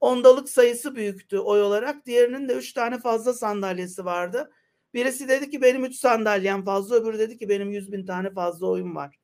ondalık 0.00 0.48
sayısı 0.48 0.96
büyüktü 0.96 1.38
oy 1.38 1.62
olarak. 1.62 2.06
Diğerinin 2.06 2.48
de 2.48 2.54
üç 2.54 2.72
tane 2.72 2.98
fazla 2.98 3.32
sandalyesi 3.32 4.04
vardı. 4.04 4.50
Birisi 4.94 5.28
dedi 5.28 5.50
ki 5.50 5.62
benim 5.62 5.84
üç 5.84 5.96
sandalyem 5.96 6.64
fazla, 6.64 6.96
öbürü 6.96 7.18
dedi 7.18 7.38
ki 7.38 7.48
benim 7.48 7.70
yüz 7.70 7.92
bin 7.92 8.06
tane 8.06 8.30
fazla 8.30 8.66
oyun 8.66 8.94
var. 8.94 9.16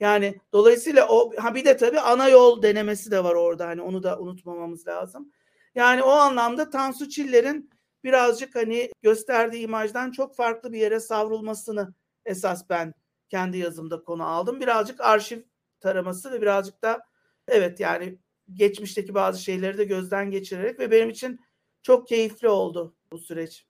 Yani 0.00 0.40
dolayısıyla 0.52 1.08
o 1.08 1.32
ha 1.36 1.54
bir 1.54 1.64
de 1.64 1.76
tabii 1.76 2.00
ana 2.00 2.28
yol 2.28 2.62
denemesi 2.62 3.10
de 3.10 3.24
var 3.24 3.34
orada 3.34 3.66
hani 3.66 3.82
onu 3.82 4.02
da 4.02 4.18
unutmamamız 4.18 4.86
lazım. 4.86 5.32
Yani 5.74 6.02
o 6.02 6.10
anlamda 6.10 6.70
Tansu 6.70 7.08
Çiller'in 7.08 7.70
birazcık 8.04 8.54
hani 8.54 8.90
gösterdiği 9.02 9.62
imajdan 9.62 10.10
çok 10.10 10.36
farklı 10.36 10.72
bir 10.72 10.78
yere 10.78 11.00
savrulmasını 11.00 11.94
esas 12.24 12.68
ben 12.70 12.94
kendi 13.28 13.58
yazımda 13.58 14.02
konu 14.02 14.24
aldım. 14.24 14.60
Birazcık 14.60 15.00
arşiv 15.00 15.40
taraması 15.80 16.32
ve 16.32 16.42
birazcık 16.42 16.82
da 16.82 17.00
evet 17.48 17.80
yani 17.80 18.18
geçmişteki 18.52 19.14
bazı 19.14 19.42
şeyleri 19.42 19.78
de 19.78 19.84
gözden 19.84 20.30
geçirerek 20.30 20.78
ve 20.78 20.90
benim 20.90 21.10
için 21.10 21.40
çok 21.82 22.08
keyifli 22.08 22.48
oldu 22.48 22.96
bu 23.12 23.18
süreç. 23.18 23.66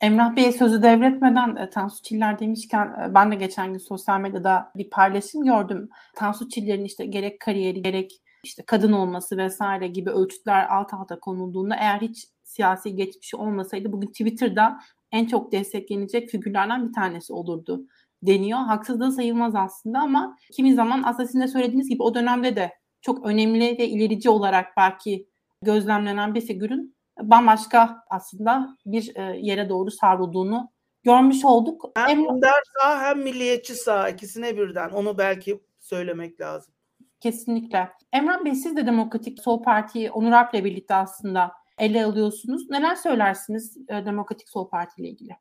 Emrah 0.00 0.36
Bey'e 0.36 0.52
sözü 0.52 0.82
devretmeden 0.82 1.56
e, 1.56 1.70
Tansu 1.70 2.02
Çiller 2.02 2.38
demişken 2.38 2.86
e, 2.86 3.14
ben 3.14 3.32
de 3.32 3.36
geçen 3.36 3.72
gün 3.72 3.78
sosyal 3.78 4.20
medyada 4.20 4.72
bir 4.76 4.90
paylaşım 4.90 5.44
gördüm. 5.44 5.88
Tansu 6.16 6.48
Çiller'in 6.48 6.84
işte 6.84 7.06
gerek 7.06 7.40
kariyeri 7.40 7.82
gerek 7.82 8.22
işte 8.44 8.62
kadın 8.66 8.92
olması 8.92 9.36
vesaire 9.36 9.88
gibi 9.88 10.10
ölçütler 10.10 10.66
alt 10.68 10.94
alta 10.94 11.20
konulduğunda 11.20 11.76
eğer 11.76 12.00
hiç 12.00 12.28
siyasi 12.42 12.96
geçmişi 12.96 13.36
olmasaydı 13.36 13.92
bugün 13.92 14.08
Twitter'da 14.08 14.80
en 15.12 15.26
çok 15.26 15.52
desteklenecek 15.52 16.28
figürlerden 16.28 16.88
bir 16.88 16.92
tanesi 16.92 17.32
olurdu 17.32 17.86
deniyor. 18.22 18.58
Haksızlığı 18.58 19.12
sayılmaz 19.12 19.54
aslında 19.54 19.98
ama 19.98 20.36
kimi 20.52 20.74
zaman 20.74 21.02
aslında 21.06 21.26
sizin 21.26 21.40
de 21.40 21.48
söylediğiniz 21.48 21.88
gibi 21.88 22.02
o 22.02 22.14
dönemde 22.14 22.56
de 22.56 22.72
çok 23.02 23.26
önemli 23.26 23.78
ve 23.78 23.88
ilerici 23.88 24.30
olarak 24.30 24.66
belki 24.76 25.26
gözlemlenen 25.62 26.34
bir 26.34 26.40
figürün 26.40 26.94
bambaşka 27.22 28.04
aslında 28.10 28.76
bir 28.86 29.16
e, 29.16 29.38
yere 29.40 29.68
doğru 29.68 29.90
savrulduğunu 29.90 30.70
görmüş 31.02 31.44
olduk. 31.44 31.90
Hem 31.96 32.24
dindar 32.24 32.62
sağ 32.80 33.02
hem 33.02 33.22
milliyetçi 33.22 33.74
sağ 33.74 34.08
ikisine 34.08 34.56
birden 34.56 34.90
onu 34.90 35.18
belki 35.18 35.60
söylemek 35.80 36.40
lazım. 36.40 36.74
Kesinlikle. 37.20 37.88
Emrah 38.12 38.44
Bey 38.44 38.54
siz 38.54 38.76
de 38.76 38.86
Demokratik 38.86 39.42
Sol 39.42 39.62
Parti'yi 39.62 40.10
Onur 40.10 40.32
Alp'le 40.32 40.64
birlikte 40.64 40.94
aslında 40.94 41.52
ele 41.78 42.04
alıyorsunuz. 42.04 42.70
Neler 42.70 42.94
söylersiniz 42.94 43.76
e, 43.88 44.06
Demokratik 44.06 44.48
Sol 44.48 44.68
Parti 44.68 45.02
ile 45.02 45.08
ilgili? 45.08 45.36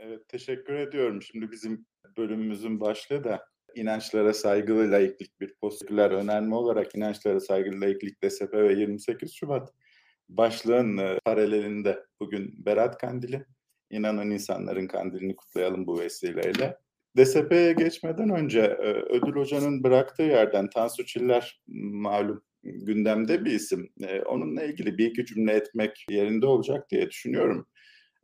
Evet 0.00 0.28
teşekkür 0.28 0.74
ediyorum. 0.74 1.22
Şimdi 1.22 1.50
bizim 1.50 1.86
bölümümüzün 2.16 2.80
başlığı 2.80 3.24
da 3.24 3.44
inançlara 3.74 4.34
saygılı 4.34 4.92
laiklik 4.92 5.40
bir 5.40 5.54
postüler 5.60 6.10
önerme 6.10 6.54
olarak 6.54 6.94
inançlara 6.94 7.40
saygılı 7.40 7.80
laiklik 7.80 8.22
DSP 8.22 8.54
ve 8.54 8.72
28 8.72 9.34
Şubat 9.34 9.72
başlığın 10.28 10.96
e, 10.96 11.18
paralelinde 11.24 12.04
bugün 12.20 12.66
Berat 12.66 12.98
Kandili. 12.98 13.44
İnanan 13.90 14.30
insanların 14.30 14.86
kandilini 14.86 15.36
kutlayalım 15.36 15.86
bu 15.86 16.00
vesileyle. 16.00 16.76
DSP'ye 17.16 17.72
geçmeden 17.72 18.30
önce 18.30 18.60
e, 18.60 18.92
Ödül 18.92 19.32
Hoca'nın 19.32 19.84
bıraktığı 19.84 20.22
yerden 20.22 20.70
Tansu 20.70 21.04
Çiller 21.06 21.62
malum 21.66 22.42
gündemde 22.62 23.44
bir 23.44 23.50
isim. 23.50 23.88
E, 24.02 24.22
onunla 24.22 24.62
ilgili 24.64 24.98
bir 24.98 25.10
iki 25.10 25.26
cümle 25.26 25.52
etmek 25.52 26.06
yerinde 26.10 26.46
olacak 26.46 26.90
diye 26.90 27.10
düşünüyorum. 27.10 27.66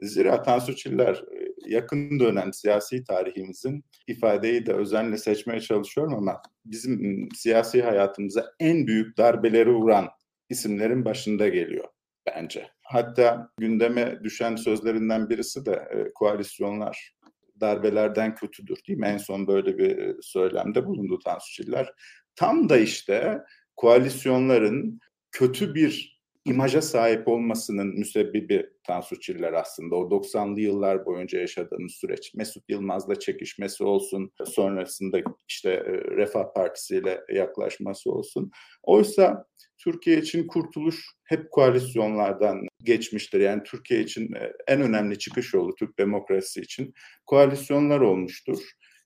Zira 0.01 0.43
Tansu 0.43 0.77
Çiller 0.77 1.25
yakın 1.67 2.21
dönem 2.21 2.53
siyasi 2.53 3.05
tarihimizin 3.05 3.85
ifadeyi 4.07 4.67
de 4.67 4.73
özenle 4.73 5.19
seçmeye 5.19 5.61
çalışıyorum 5.61 6.15
ama 6.15 6.43
bizim 6.65 7.29
siyasi 7.35 7.83
hayatımıza 7.83 8.53
en 8.61 8.87
büyük 8.87 9.19
darbeleri 9.19 9.75
vuran 9.75 10.09
isimlerin 10.49 11.05
başında 11.05 11.49
geliyor 11.49 11.89
bence. 12.27 12.71
Hatta 12.83 13.51
gündeme 13.59 14.19
düşen 14.25 14.57
sözlerinden 14.57 15.31
birisi 15.31 15.67
de 15.67 15.73
e, 15.73 16.13
koalisyonlar 16.15 17.15
darbelerden 17.61 18.35
kötüdür 18.35 18.79
değil 18.89 18.99
mi? 18.99 19.07
En 19.07 19.19
son 19.19 19.47
böyle 19.47 19.79
bir 19.79 19.99
e, 19.99 20.15
söylemde 20.21 20.87
bulundu 20.87 21.19
Tansu 21.19 21.53
Çiller. 21.53 21.93
Tam 22.37 22.69
da 22.69 22.77
işte 22.77 23.43
koalisyonların 23.77 25.01
kötü 25.33 25.75
bir 25.75 26.14
imaja 26.45 26.83
sahip 26.83 27.29
olmasının 27.29 27.87
müsebbibi 27.87 28.71
Tansu 28.87 29.21
Çiller 29.21 29.53
aslında. 29.53 29.97
O 29.97 30.11
90'lı 30.11 30.61
yıllar 30.61 31.07
boyunca 31.07 31.41
yaşadığımız 31.41 31.93
süreç. 31.93 32.35
Mesut 32.35 32.65
Yılmaz'la 32.69 33.19
çekişmesi 33.19 33.85
olsun, 33.85 34.33
sonrasında 34.47 35.19
işte 35.49 35.71
e, 35.71 35.93
Refah 35.93 36.55
Partisi 36.55 36.97
ile 36.97 37.21
yaklaşması 37.33 38.11
olsun. 38.11 38.51
Oysa 38.83 39.47
Türkiye 39.79 40.19
için 40.19 40.47
kurtuluş 40.47 41.07
hep 41.25 41.51
koalisyonlardan 41.51 42.67
geçmiştir. 42.83 43.41
Yani 43.41 43.63
Türkiye 43.63 44.01
için 44.01 44.33
e, 44.33 44.53
en 44.67 44.81
önemli 44.81 45.19
çıkış 45.19 45.55
yolu 45.55 45.75
Türk 45.75 45.99
demokrasisi 45.99 46.61
için 46.61 46.95
koalisyonlar 47.27 48.01
olmuştur. 48.01 48.59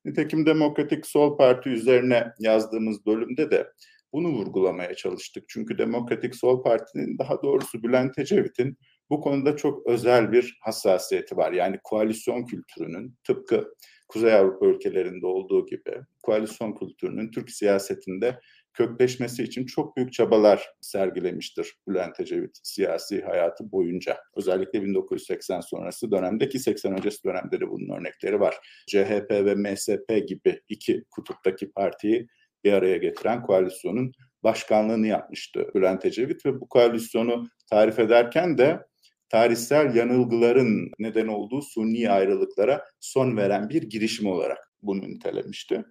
Nitekim 0.05 0.47
Demokratik 0.47 1.07
Sol 1.07 1.37
Parti 1.37 1.69
üzerine 1.69 2.33
yazdığımız 2.39 3.07
bölümde 3.07 3.51
de 3.51 3.73
bunu 4.13 4.29
vurgulamaya 4.29 4.95
çalıştık. 4.95 5.45
Çünkü 5.49 5.79
Demokratik 5.79 6.35
Sol 6.35 6.63
Parti'nin 6.63 7.19
daha 7.19 7.43
doğrusu 7.43 7.83
Bülent 7.83 8.19
Ecevit'in 8.19 8.79
bu 9.11 9.21
konuda 9.21 9.57
çok 9.57 9.87
özel 9.87 10.33
bir 10.33 10.59
hassasiyeti 10.63 11.37
var. 11.37 11.53
Yani 11.53 11.79
koalisyon 11.85 12.45
kültürünün 12.45 13.15
tıpkı 13.25 13.75
Kuzey 14.09 14.35
Avrupa 14.35 14.67
ülkelerinde 14.67 15.27
olduğu 15.27 15.67
gibi 15.67 16.01
koalisyon 16.23 16.75
kültürünün 16.75 17.31
Türk 17.31 17.51
siyasetinde 17.51 18.41
kökleşmesi 18.73 19.43
için 19.43 19.67
çok 19.67 19.97
büyük 19.97 20.13
çabalar 20.13 20.67
sergilemiştir 20.81 21.75
Bülent 21.89 22.21
Ecevit 22.21 22.59
siyasi 22.63 23.23
hayatı 23.23 23.73
boyunca. 23.73 24.17
Özellikle 24.37 24.83
1980 24.83 25.61
sonrası 25.61 26.11
dönemdeki 26.11 26.59
80 26.59 26.93
öncesi 26.93 27.25
dönemde 27.25 27.61
de 27.61 27.69
bunun 27.69 27.99
örnekleri 27.99 28.41
var. 28.41 28.57
CHP 28.87 29.31
ve 29.31 29.55
MSP 29.55 30.29
gibi 30.29 30.61
iki 30.69 31.05
kutuptaki 31.11 31.71
partiyi 31.71 32.29
bir 32.69 32.73
araya 32.73 32.97
getiren 32.97 33.43
koalisyonun 33.43 34.13
başkanlığını 34.43 35.07
yapmıştı 35.07 35.67
Bülent 35.75 36.05
Ecevit 36.05 36.47
ve 36.47 36.61
bu 36.61 36.69
koalisyonu 36.69 37.49
tarif 37.71 37.99
ederken 37.99 38.59
de 38.59 38.81
tarihsel 39.29 39.95
yanılgıların 39.95 40.91
neden 40.99 41.27
olduğu 41.27 41.63
suni 41.63 42.11
ayrılıklara 42.11 42.85
son 43.01 43.37
veren 43.37 43.69
bir 43.69 43.83
girişim 43.83 44.27
olarak 44.27 44.59
bunu 44.83 45.03
nitelemişti. 45.03 45.85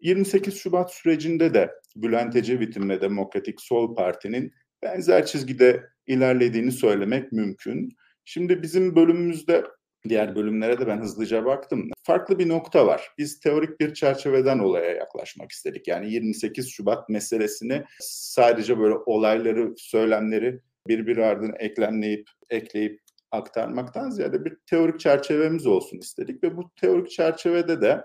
28 0.00 0.56
Şubat 0.56 0.94
sürecinde 0.94 1.54
de 1.54 1.70
Bülent 1.96 2.36
Ecevit'in 2.36 2.88
ve 2.88 3.00
Demokratik 3.00 3.60
Sol 3.60 3.94
Parti'nin 3.94 4.52
benzer 4.82 5.26
çizgide 5.26 5.82
ilerlediğini 6.06 6.72
söylemek 6.72 7.32
mümkün. 7.32 7.88
Şimdi 8.24 8.62
bizim 8.62 8.96
bölümümüzde 8.96 9.64
diğer 10.08 10.36
bölümlere 10.36 10.80
de 10.80 10.86
ben 10.86 11.00
hızlıca 11.00 11.44
baktım. 11.44 11.90
Farklı 12.02 12.38
bir 12.38 12.48
nokta 12.48 12.86
var. 12.86 13.10
Biz 13.18 13.40
teorik 13.40 13.80
bir 13.80 13.94
çerçeveden 13.94 14.58
olaya 14.58 14.90
yaklaşmak 14.90 15.50
istedik. 15.50 15.88
Yani 15.88 16.12
28 16.12 16.70
Şubat 16.70 17.08
meselesini 17.08 17.84
sadece 18.00 18.78
böyle 18.78 18.94
olayları, 19.06 19.74
söylemleri 19.76 20.60
birbiri 20.88 21.24
ardına 21.24 21.56
eklemleyip, 21.56 22.28
ekleyip 22.50 23.00
aktarmaktan 23.30 24.10
ziyade 24.10 24.44
bir 24.44 24.56
teorik 24.66 25.00
çerçevemiz 25.00 25.66
olsun 25.66 25.98
istedik 25.98 26.44
ve 26.44 26.56
bu 26.56 26.70
teorik 26.80 27.10
çerçevede 27.10 27.80
de 27.80 28.02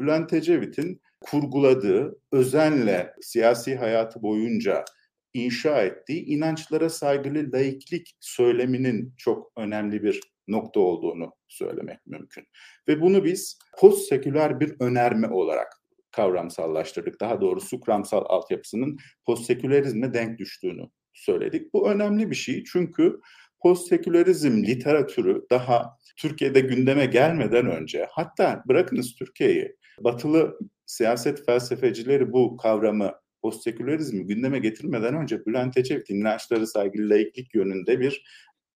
Bülent 0.00 0.32
Ecevit'in 0.32 1.00
kurguladığı, 1.20 2.18
özenle 2.32 3.14
siyasi 3.20 3.76
hayatı 3.76 4.22
boyunca 4.22 4.84
inşa 5.34 5.82
ettiği 5.82 6.24
inançlara 6.24 6.90
saygılı 6.90 7.52
laiklik 7.52 8.16
söyleminin 8.20 9.14
çok 9.16 9.52
önemli 9.56 10.02
bir 10.02 10.20
nokta 10.48 10.80
olduğunu 10.80 11.32
söylemek 11.48 12.06
mümkün. 12.06 12.44
Ve 12.88 13.00
bunu 13.00 13.24
biz 13.24 13.58
post 13.78 14.08
seküler 14.08 14.60
bir 14.60 14.74
önerme 14.80 15.28
olarak 15.28 15.72
kavramsallaştırdık. 16.10 17.20
Daha 17.20 17.40
doğrusu 17.40 17.80
kuramsal 17.80 18.24
altyapısının 18.26 18.98
postsekülerizme 19.26 20.14
denk 20.14 20.38
düştüğünü 20.38 20.88
söyledik. 21.14 21.74
Bu 21.74 21.90
önemli 21.90 22.30
bir 22.30 22.36
şey 22.36 22.64
çünkü 22.64 23.20
postsekülerizm 23.60 24.62
literatürü 24.62 25.46
daha 25.50 25.98
Türkiye'de 26.16 26.60
gündeme 26.60 27.06
gelmeden 27.06 27.66
önce 27.66 28.06
hatta 28.10 28.62
bırakınız 28.68 29.14
Türkiye'yi 29.14 29.76
batılı 30.00 30.58
siyaset 30.86 31.46
felsefecileri 31.46 32.32
bu 32.32 32.56
kavramı 32.56 33.12
postsekülerizmi 33.44 34.26
gündeme 34.26 34.58
getirmeden 34.58 35.14
önce 35.14 35.46
Bülent 35.46 35.76
Ecevit 35.76 36.10
inançları 36.10 36.66
saygılı 36.66 37.10
laiklik 37.10 37.54
yönünde 37.54 38.00
bir 38.00 38.24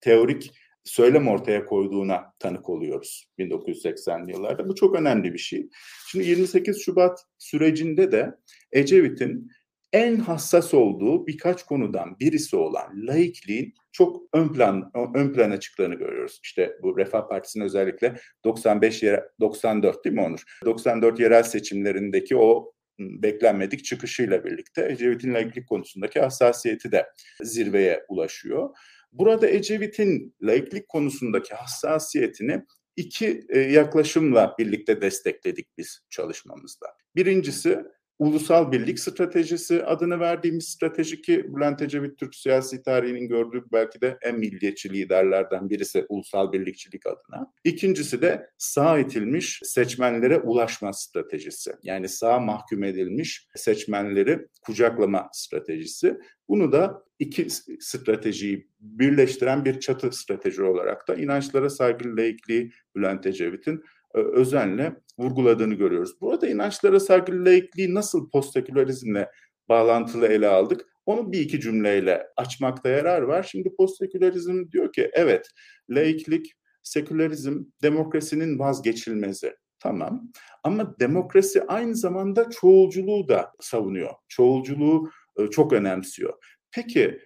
teorik 0.00 0.52
söylem 0.85 1.28
ortaya 1.28 1.64
koyduğuna 1.64 2.33
tanık 2.38 2.68
oluyoruz 2.68 3.28
1980'li 3.38 4.33
yıllarda. 4.33 4.68
Bu 4.68 4.74
çok 4.74 4.94
önemli 4.94 5.33
bir 5.33 5.38
şey. 5.38 5.68
Şimdi 6.11 6.28
28 6.28 6.83
Şubat 6.83 7.20
sürecinde 7.38 8.12
de 8.12 8.35
Ecevit'in 8.72 9.50
en 9.92 10.16
hassas 10.16 10.74
olduğu 10.74 11.26
birkaç 11.26 11.62
konudan 11.62 12.16
birisi 12.20 12.57
olan 12.57 13.07
laikliğin 13.07 13.74
çok 13.92 14.22
ön 14.33 14.48
plan 14.48 14.90
ön 15.14 15.33
plana 15.33 15.61
çıktığını 15.61 15.94
görüyoruz. 15.94 16.40
İşte 16.42 16.76
bu 16.83 16.98
Refah 16.98 17.28
Partisi'nin 17.28 17.64
özellikle 17.64 18.14
95 18.44 19.02
yere 19.02 19.28
94 19.40 20.04
değil 20.04 20.14
mi 20.14 20.22
Onur? 20.22 20.42
94 20.64 21.20
yerel 21.20 21.42
seçimlerindeki 21.42 22.37
o 22.37 22.72
beklenmedik 22.98 23.84
çıkışıyla 23.84 24.44
birlikte 24.44 24.88
Ecevit'in 24.90 25.34
laiklik 25.34 25.68
konusundaki 25.68 26.20
hassasiyeti 26.20 26.92
de 26.92 27.06
zirveye 27.42 28.04
ulaşıyor. 28.08 28.70
Burada 29.12 29.48
Ecevit'in 29.48 30.34
laiklik 30.42 30.88
konusundaki 30.88 31.54
hassasiyetini 31.54 32.64
iki 32.96 33.46
e, 33.48 33.58
yaklaşımla 33.58 34.54
birlikte 34.58 35.00
destekledik 35.00 35.78
biz 35.78 36.00
çalışmamızda. 36.11 36.87
Birincisi 37.16 37.78
ulusal 38.18 38.72
birlik 38.72 38.98
stratejisi 38.98 39.85
adını 39.85 40.20
verdiğimiz 40.20 40.68
strateji 40.68 41.22
ki 41.22 41.46
Bülent 41.57 41.83
Ecevit 41.83 42.18
Türk 42.18 42.35
siyasi 42.35 42.83
tarihinin 42.83 43.28
gördüğü 43.28 43.64
belki 43.72 44.00
de 44.00 44.18
en 44.22 44.38
milliyetçi 44.38 44.92
liderlerden 44.92 45.70
birisi 45.70 46.07
ulusal 46.09 46.52
birlikçilik 46.52 47.07
adına. 47.07 47.52
İkincisi 47.64 48.22
de 48.22 48.50
sağ 48.59 48.98
itilmiş 48.98 49.61
seçmenlere 49.64 50.38
ulaşma 50.38 50.92
stratejisi. 50.92 51.72
Yani 51.83 52.09
sağ 52.09 52.38
mahkum 52.38 52.85
edilmiş 52.85 53.48
seçmenleri 53.54 54.46
kucaklama 54.62 55.28
stratejisi. 55.33 56.18
Bunu 56.48 56.72
da 56.72 57.02
iki 57.18 57.46
stratejiyi 57.81 58.68
birleştiren 58.81 59.64
bir 59.64 59.81
çatı 59.81 60.12
strateji 60.12 60.62
olarak 60.62 61.09
da 61.09 61.14
inançlara 61.14 61.70
saygılı 61.70 62.16
laikliği 62.16 62.72
Bülent 62.96 63.26
Ecevit'in 63.26 63.83
e, 64.14 64.18
özenle 64.18 64.96
vurguladığını 65.18 65.74
görüyoruz. 65.74 66.20
Burada 66.20 66.48
inançlara 66.48 67.00
saygılı 67.00 67.44
laikliği 67.44 67.94
nasıl 67.94 68.31
postsekülerizmle 68.31 69.31
bağlantılı 69.68 70.26
ele 70.26 70.48
aldık? 70.48 70.87
Onu 71.07 71.33
bir 71.33 71.40
iki 71.40 71.61
cümleyle 71.61 72.26
açmakta 72.37 72.88
yarar 72.88 73.22
var. 73.22 73.42
Şimdi 73.42 73.76
postsekülerizm 73.76 74.70
diyor 74.72 74.92
ki 74.92 75.11
evet 75.12 75.46
laiklik, 75.90 76.52
sekülerizm 76.83 77.64
demokrasinin 77.83 78.59
vazgeçilmezi. 78.59 79.57
Tamam 79.81 80.33
ama 80.64 80.98
demokrasi 81.00 81.62
aynı 81.62 81.96
zamanda 81.96 82.50
çoğulculuğu 82.50 83.28
da 83.28 83.52
savunuyor. 83.61 84.11
Çoğulculuğu 84.28 85.11
e, 85.38 85.46
çok 85.46 85.72
önemsiyor. 85.72 86.33
Peki 86.70 87.18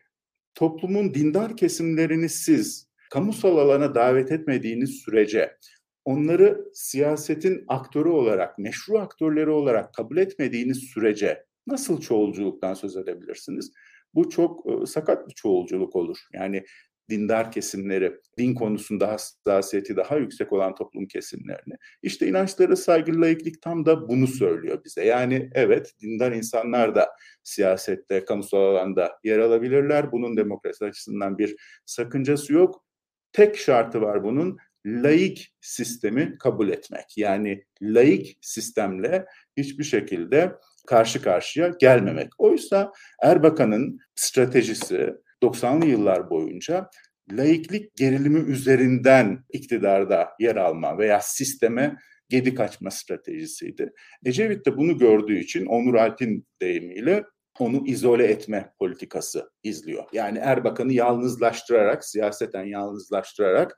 toplumun 0.55 1.15
dindar 1.15 1.57
kesimlerini 1.57 2.29
siz 2.29 2.89
kamusal 3.11 3.59
alana 3.59 3.95
davet 3.95 4.33
etmediğiniz 4.33 4.91
sürece 4.91 5.57
onları 6.05 6.65
siyasetin 6.75 7.65
aktörü 7.69 8.09
olarak, 8.09 8.59
meşru 8.59 8.99
aktörleri 8.99 9.51
olarak 9.51 9.95
kabul 9.95 10.17
etmediğiniz 10.17 10.79
sürece 10.79 11.45
nasıl 11.67 12.01
çoğulculuktan 12.01 12.75
söz 12.75 12.97
edebilirsiniz? 12.97 13.73
Bu 14.15 14.31
çok 14.31 14.67
e, 14.67 14.87
sakat 14.87 15.29
bir 15.29 15.35
çoğulculuk 15.35 15.97
olur. 15.97 16.19
Yani 16.33 16.65
dindar 17.11 17.53
kesimleri, 17.53 18.21
din 18.39 18.55
konusunda 18.55 19.09
hassasiyeti 19.09 19.97
daha 19.97 20.17
yüksek 20.17 20.53
olan 20.53 20.75
toplum 20.75 21.07
kesimlerini. 21.07 21.75
İşte 22.03 22.27
inançlara 22.27 22.77
saygılı 22.77 23.21
laiklik 23.21 23.63
tam 23.63 23.87
da 23.87 24.09
bunu 24.09 24.27
söylüyor 24.27 24.85
bize. 24.85 25.05
Yani 25.05 25.51
evet 25.55 25.93
dindar 26.01 26.33
insanlar 26.33 26.95
da 26.95 27.09
siyasette, 27.43 28.25
kamusal 28.25 28.59
alanda 28.59 29.19
yer 29.25 29.39
alabilirler. 29.39 30.13
Bunun 30.13 30.37
demokrasi 30.37 30.85
açısından 30.85 31.39
bir 31.39 31.57
sakıncası 31.87 32.53
yok. 32.53 32.85
Tek 33.33 33.57
şartı 33.57 34.01
var 34.01 34.25
bunun 34.25 34.59
laik 34.87 35.55
sistemi 35.61 36.39
kabul 36.39 36.69
etmek. 36.69 37.17
Yani 37.17 37.65
laik 37.83 38.39
sistemle 38.41 39.25
hiçbir 39.57 39.85
şekilde 39.85 40.53
karşı 40.87 41.23
karşıya 41.23 41.69
gelmemek. 41.81 42.29
Oysa 42.39 42.93
Erbakan'ın 43.23 43.99
stratejisi 44.15 45.15
90'lı 45.43 45.87
yıllar 45.87 46.31
boyunca 46.31 46.91
laiklik 47.33 47.97
gerilimi 47.97 48.51
üzerinden 48.51 49.45
iktidarda 49.53 50.29
yer 50.41 50.57
alma 50.57 50.99
veya 50.99 51.21
sisteme 51.21 51.97
gedik 52.29 52.61
açma 52.61 52.91
stratejisiydi. 52.91 53.93
Ecevit 54.25 54.67
de 54.67 54.77
bunu 54.77 54.99
gördüğü 54.99 55.39
için 55.39 55.67
Onur 55.67 55.95
Alp'in 55.95 56.47
deyimiyle 56.61 57.25
onu 57.59 57.87
izole 57.87 58.27
etme 58.27 58.73
politikası 58.79 59.51
izliyor. 59.63 60.05
Yani 60.13 60.39
Erbakan'ı 60.39 60.93
yalnızlaştırarak, 60.93 62.05
siyaseten 62.05 62.65
yalnızlaştırarak 62.65 63.77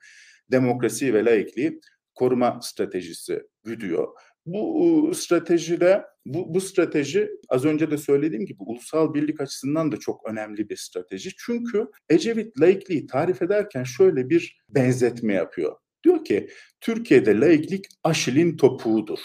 demokrasi 0.51 1.13
ve 1.13 1.25
laikliği 1.25 1.79
koruma 2.15 2.59
stratejisi 2.61 3.41
güdüyor. 3.63 4.07
Bu 4.45 5.11
stratejide 5.15 6.03
bu, 6.25 6.53
bu 6.53 6.61
strateji 6.61 7.29
az 7.49 7.65
önce 7.65 7.91
de 7.91 7.97
söylediğim 7.97 8.45
gibi 8.45 8.57
ulusal 8.59 9.13
birlik 9.13 9.41
açısından 9.41 9.91
da 9.91 9.97
çok 9.97 10.29
önemli 10.29 10.69
bir 10.69 10.77
strateji. 10.77 11.29
Çünkü 11.37 11.87
Ecevit 12.09 12.61
laikliği 12.61 13.07
tarif 13.07 13.41
ederken 13.41 13.83
şöyle 13.83 14.29
bir 14.29 14.57
benzetme 14.69 15.33
yapıyor. 15.33 15.75
Diyor 16.03 16.23
ki 16.23 16.49
Türkiye'de 16.81 17.39
laiklik 17.39 17.85
Aşil'in 18.03 18.57
topuğudur. 18.57 19.19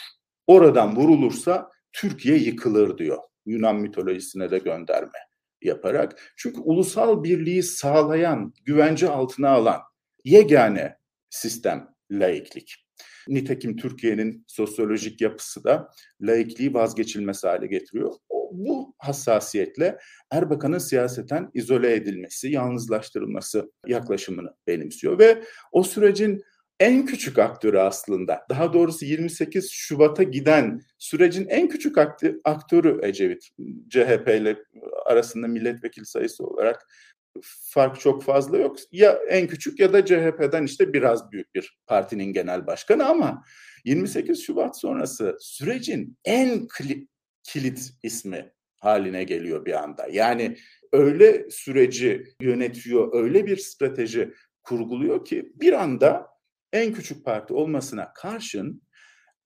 Oradan 0.47 0.97
vurulursa 0.97 1.71
Türkiye 1.93 2.37
yıkılır 2.37 2.99
diyor. 2.99 3.19
Yunan 3.47 3.77
mitolojisine 3.77 4.51
de 4.51 4.59
gönderme 4.59 5.19
yaparak. 5.63 6.33
Çünkü 6.37 6.61
ulusal 6.61 7.25
birliği 7.25 7.63
sağlayan, 7.63 8.53
güvence 8.65 9.09
altına 9.09 9.51
alan 9.51 9.81
yegane 10.25 11.00
sistem 11.31 11.89
laiklik. 12.11 12.87
Nitekim 13.29 13.77
Türkiye'nin 13.77 14.45
sosyolojik 14.47 15.21
yapısı 15.21 15.65
da 15.65 15.91
laikliği 16.21 16.75
vazgeçilmez 16.75 17.45
hale 17.45 17.67
getiriyor. 17.67 18.13
Bu 18.53 18.95
hassasiyetle 18.99 19.99
Erbakan'ın 20.31 20.79
siyaseten 20.79 21.51
izole 21.55 21.95
edilmesi, 21.95 22.51
yalnızlaştırılması 22.51 23.73
yaklaşımını 23.87 24.55
benimsiyor 24.67 25.19
ve 25.19 25.43
o 25.73 25.83
sürecin 25.83 26.43
en 26.81 27.07
küçük 27.07 27.39
aktörü 27.39 27.79
aslında. 27.79 28.47
Daha 28.49 28.73
doğrusu 28.73 29.05
28 29.05 29.71
Şubat'a 29.71 30.23
giden 30.23 30.81
sürecin 30.99 31.47
en 31.49 31.69
küçük 31.69 31.99
aktörü 32.45 33.01
Ecevit. 33.03 33.49
CHP 33.89 34.29
ile 34.29 34.57
arasında 35.07 35.47
milletvekili 35.47 36.07
sayısı 36.07 36.45
olarak 36.45 36.87
fark 37.43 38.01
çok 38.01 38.23
fazla 38.23 38.59
yok. 38.59 38.77
Ya 38.93 39.19
en 39.29 39.47
küçük 39.47 39.81
ya 39.81 39.93
da 39.93 40.05
CHP'den 40.05 40.65
işte 40.65 40.93
biraz 40.93 41.33
büyük 41.33 41.55
bir 41.55 41.79
partinin 41.87 42.33
genel 42.33 42.67
başkanı 42.67 43.07
ama 43.07 43.45
28 43.85 44.43
Şubat 44.43 44.81
sonrası 44.81 45.37
sürecin 45.41 46.19
en 46.25 46.69
kilit 47.43 47.91
ismi 48.03 48.53
haline 48.81 49.25
geliyor 49.25 49.65
bir 49.65 49.83
anda. 49.83 50.07
Yani 50.13 50.57
öyle 50.93 51.51
süreci 51.51 52.25
yönetiyor, 52.41 53.23
öyle 53.23 53.47
bir 53.47 53.57
strateji 53.57 54.35
kurguluyor 54.63 55.25
ki 55.25 55.53
bir 55.55 55.73
anda 55.73 56.27
en 56.73 56.93
küçük 56.93 57.25
parti 57.25 57.55
olmasına 57.55 58.13
karşın 58.15 58.83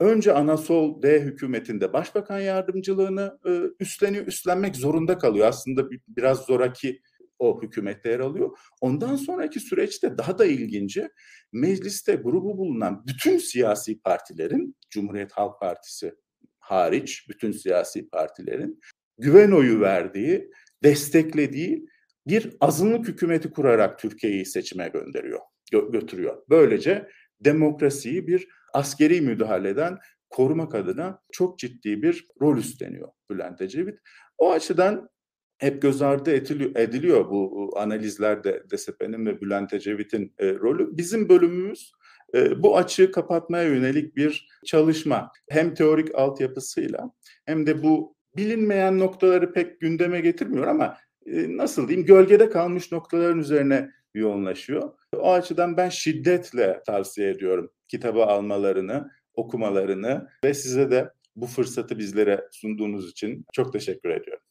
önce 0.00 0.32
Anasol 0.32 1.02
D 1.02 1.20
hükümetinde 1.20 1.92
başbakan 1.92 2.40
yardımcılığını 2.40 3.38
e, 3.46 3.60
üstleniyor, 3.80 4.26
üstlenmek 4.26 4.76
zorunda 4.76 5.18
kalıyor. 5.18 5.46
Aslında 5.48 5.82
biraz 6.08 6.38
zoraki 6.38 7.00
o 7.44 7.62
hükümette 7.62 8.10
yer 8.10 8.20
alıyor. 8.20 8.58
Ondan 8.80 9.16
sonraki 9.16 9.60
süreçte 9.60 10.18
daha 10.18 10.38
da 10.38 10.46
ilginci 10.46 11.08
mecliste 11.52 12.14
grubu 12.14 12.58
bulunan 12.58 13.04
bütün 13.06 13.38
siyasi 13.38 14.00
partilerin 14.00 14.76
Cumhuriyet 14.90 15.32
Halk 15.32 15.60
Partisi 15.60 16.14
hariç 16.58 17.28
bütün 17.28 17.52
siyasi 17.52 18.08
partilerin 18.08 18.80
güven 19.18 19.50
oyu 19.50 19.80
verdiği, 19.80 20.50
desteklediği 20.82 21.86
bir 22.26 22.56
azınlık 22.60 23.08
hükümeti 23.08 23.50
kurarak 23.50 23.98
Türkiye'yi 23.98 24.46
seçime 24.46 24.88
gönderiyor, 24.88 25.40
gö- 25.72 25.92
götürüyor. 25.92 26.42
Böylece 26.50 27.08
demokrasiyi 27.40 28.26
bir 28.26 28.48
askeri 28.74 29.20
müdahaleden 29.20 29.98
korumak 30.30 30.74
adına 30.74 31.22
çok 31.32 31.58
ciddi 31.58 32.02
bir 32.02 32.26
rol 32.42 32.58
üstleniyor 32.58 33.08
Bülent 33.30 33.60
Ecevit. 33.60 33.98
O 34.38 34.52
açıdan 34.52 35.08
hep 35.58 35.82
göz 35.82 36.02
ardı 36.02 36.30
ediliyor, 36.76 37.30
bu 37.30 37.70
analizlerde 37.76 38.62
DSP'nin 38.70 39.26
ve 39.26 39.40
Bülent 39.40 39.72
Ecevit'in 39.72 40.34
e, 40.38 40.54
rolü. 40.54 40.96
Bizim 40.96 41.28
bölümümüz 41.28 41.92
e, 42.34 42.62
bu 42.62 42.76
açığı 42.76 43.12
kapatmaya 43.12 43.64
yönelik 43.64 44.16
bir 44.16 44.48
çalışma. 44.66 45.30
Hem 45.50 45.74
teorik 45.74 46.14
altyapısıyla 46.14 47.10
hem 47.46 47.66
de 47.66 47.82
bu 47.82 48.16
bilinmeyen 48.36 48.98
noktaları 48.98 49.52
pek 49.52 49.80
gündeme 49.80 50.20
getirmiyor 50.20 50.66
ama 50.66 50.96
e, 51.26 51.56
nasıl 51.56 51.88
diyeyim 51.88 52.06
gölgede 52.06 52.50
kalmış 52.50 52.92
noktaların 52.92 53.38
üzerine 53.38 53.90
yoğunlaşıyor. 54.14 54.92
O 55.16 55.32
açıdan 55.32 55.76
ben 55.76 55.88
şiddetle 55.88 56.82
tavsiye 56.86 57.30
ediyorum 57.30 57.70
kitabı 57.88 58.24
almalarını, 58.24 59.10
okumalarını 59.34 60.28
ve 60.44 60.54
size 60.54 60.90
de 60.90 61.10
bu 61.36 61.46
fırsatı 61.46 61.98
bizlere 61.98 62.48
sunduğunuz 62.52 63.10
için 63.10 63.46
çok 63.52 63.72
teşekkür 63.72 64.10
ediyorum. 64.10 64.42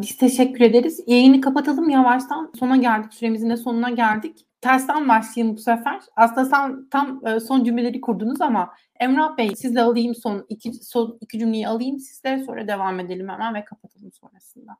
Biz 0.00 0.16
teşekkür 0.16 0.60
ederiz. 0.60 1.00
Yayını 1.06 1.40
kapatalım 1.40 1.90
yavaştan. 1.90 2.52
Sona 2.58 2.76
geldik. 2.76 3.14
Süremizin 3.14 3.50
de 3.50 3.56
sonuna 3.56 3.90
geldik. 3.90 4.46
Tersten 4.60 5.08
başlayayım 5.08 5.56
bu 5.56 5.60
sefer. 5.60 6.00
Aslında 6.16 6.44
sen 6.44 6.88
tam 6.90 7.26
e, 7.26 7.40
son 7.40 7.64
cümleleri 7.64 8.00
kurdunuz 8.00 8.40
ama 8.40 8.74
Emrah 9.00 9.36
Bey 9.38 9.50
sizle 9.56 9.80
alayım 9.80 10.14
son 10.14 10.46
iki, 10.48 10.72
son 10.72 11.18
iki 11.20 11.38
cümleyi 11.38 11.68
alayım 11.68 11.98
sizle 11.98 12.44
sonra 12.46 12.68
devam 12.68 13.00
edelim 13.00 13.28
hemen 13.28 13.54
ve 13.54 13.64
kapatalım 13.64 14.12
sonrasında. 14.12 14.72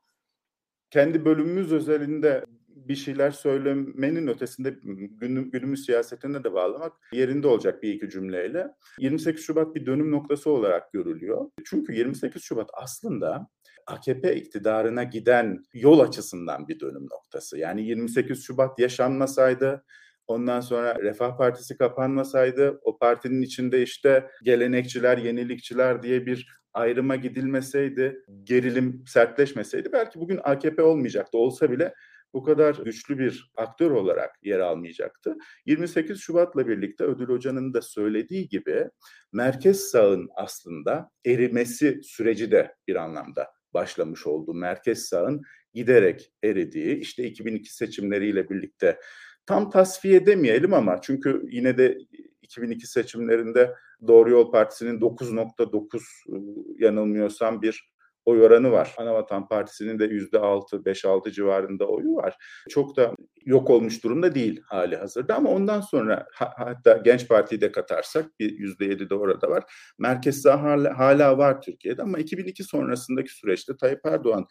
Kendi 0.91 1.25
bölümümüz 1.25 1.71
özelinde 1.71 2.45
bir 2.67 2.95
şeyler 2.95 3.31
söylemenin 3.31 4.27
ötesinde 4.27 4.75
günüm, 5.21 5.51
günümüz 5.51 5.85
siyasetine 5.85 6.43
de 6.43 6.53
bağlamak 6.53 6.93
yerinde 7.11 7.47
olacak 7.47 7.83
bir 7.83 7.93
iki 7.93 8.09
cümleyle. 8.09 8.67
28 8.99 9.45
Şubat 9.45 9.75
bir 9.75 9.85
dönüm 9.85 10.11
noktası 10.11 10.49
olarak 10.49 10.93
görülüyor. 10.93 11.49
Çünkü 11.65 11.93
28 11.93 12.43
Şubat 12.43 12.69
aslında 12.73 13.47
AKP 13.85 14.35
iktidarına 14.35 15.03
giden 15.03 15.63
yol 15.73 15.99
açısından 15.99 16.67
bir 16.67 16.79
dönüm 16.79 17.03
noktası. 17.11 17.57
Yani 17.57 17.81
28 17.85 18.43
Şubat 18.43 18.79
yaşanmasaydı, 18.79 19.83
Ondan 20.27 20.59
sonra 20.59 20.95
Refah 21.01 21.37
Partisi 21.37 21.77
kapanmasaydı 21.77 22.79
o 22.83 22.97
partinin 22.97 23.41
içinde 23.41 23.83
işte 23.83 24.29
gelenekçiler, 24.43 25.17
yenilikçiler 25.17 26.03
diye 26.03 26.25
bir 26.25 26.57
ayrıma 26.73 27.15
gidilmeseydi, 27.15 28.23
gerilim 28.43 29.03
sertleşmeseydi 29.07 29.91
belki 29.91 30.19
bugün 30.19 30.39
AKP 30.43 30.83
olmayacaktı. 30.83 31.37
Olsa 31.37 31.71
bile 31.71 31.93
bu 32.33 32.43
kadar 32.43 32.75
güçlü 32.75 33.19
bir 33.19 33.51
aktör 33.57 33.91
olarak 33.91 34.31
yer 34.43 34.59
almayacaktı. 34.59 35.35
28 35.65 36.19
Şubat'la 36.19 36.67
birlikte 36.67 37.03
Ödül 37.03 37.27
Hoca'nın 37.27 37.73
da 37.73 37.81
söylediği 37.81 38.47
gibi 38.47 38.89
merkez 39.33 39.79
sağın 39.79 40.29
aslında 40.35 41.09
erimesi 41.25 41.99
süreci 42.03 42.51
de 42.51 42.75
bir 42.87 42.95
anlamda 42.95 43.56
başlamış 43.77 44.27
oldu. 44.27 44.53
Merkez 44.53 45.05
sağın 45.05 45.41
giderek 45.73 46.31
eridiği, 46.43 46.95
işte 46.95 47.23
2002 47.23 47.75
seçimleriyle 47.75 48.49
birlikte 48.49 48.99
tam 49.45 49.69
tasfiye 49.69 50.25
demeyelim 50.25 50.73
ama 50.73 51.01
çünkü 51.01 51.41
yine 51.51 51.77
de 51.77 51.97
2002 52.41 52.87
seçimlerinde 52.87 53.73
Doğru 54.07 54.29
Yol 54.31 54.51
Partisi'nin 54.51 54.99
9.9 54.99 55.97
ıı, 56.29 56.41
yanılmıyorsam 56.77 57.61
bir 57.61 57.89
oy 58.27 58.41
oranı 58.41 58.71
var. 58.71 58.95
Anavatan 58.97 59.47
Partisi'nin 59.47 59.99
de 59.99 60.05
yüzde 60.05 60.39
altı, 60.39 60.85
beş 60.85 61.05
altı 61.05 61.31
civarında 61.31 61.87
oyu 61.87 62.15
var. 62.15 62.35
Çok 62.69 62.97
da 62.97 63.15
yok 63.45 63.69
olmuş 63.69 64.03
durumda 64.03 64.35
değil 64.35 64.61
hali 64.65 64.95
hazırda 64.95 65.35
ama 65.35 65.49
ondan 65.49 65.81
sonra 65.81 66.27
hatta 66.33 66.97
Genç 66.97 67.27
Parti'yi 67.27 67.61
de 67.61 67.71
katarsak 67.71 68.39
bir 68.39 68.51
yüzde 68.51 68.85
yedi 68.85 69.09
de 69.09 69.15
orada 69.15 69.49
var. 69.49 69.63
Merkez 69.99 70.41
sağ 70.41 70.63
hala, 70.63 70.97
hala 70.97 71.37
var 71.37 71.61
Türkiye'de 71.61 72.01
ama 72.01 72.19
2002 72.19 72.63
sonrasındaki 72.63 73.33
süreçte 73.33 73.77
Tayyip 73.77 74.05
Erdoğan 74.05 74.45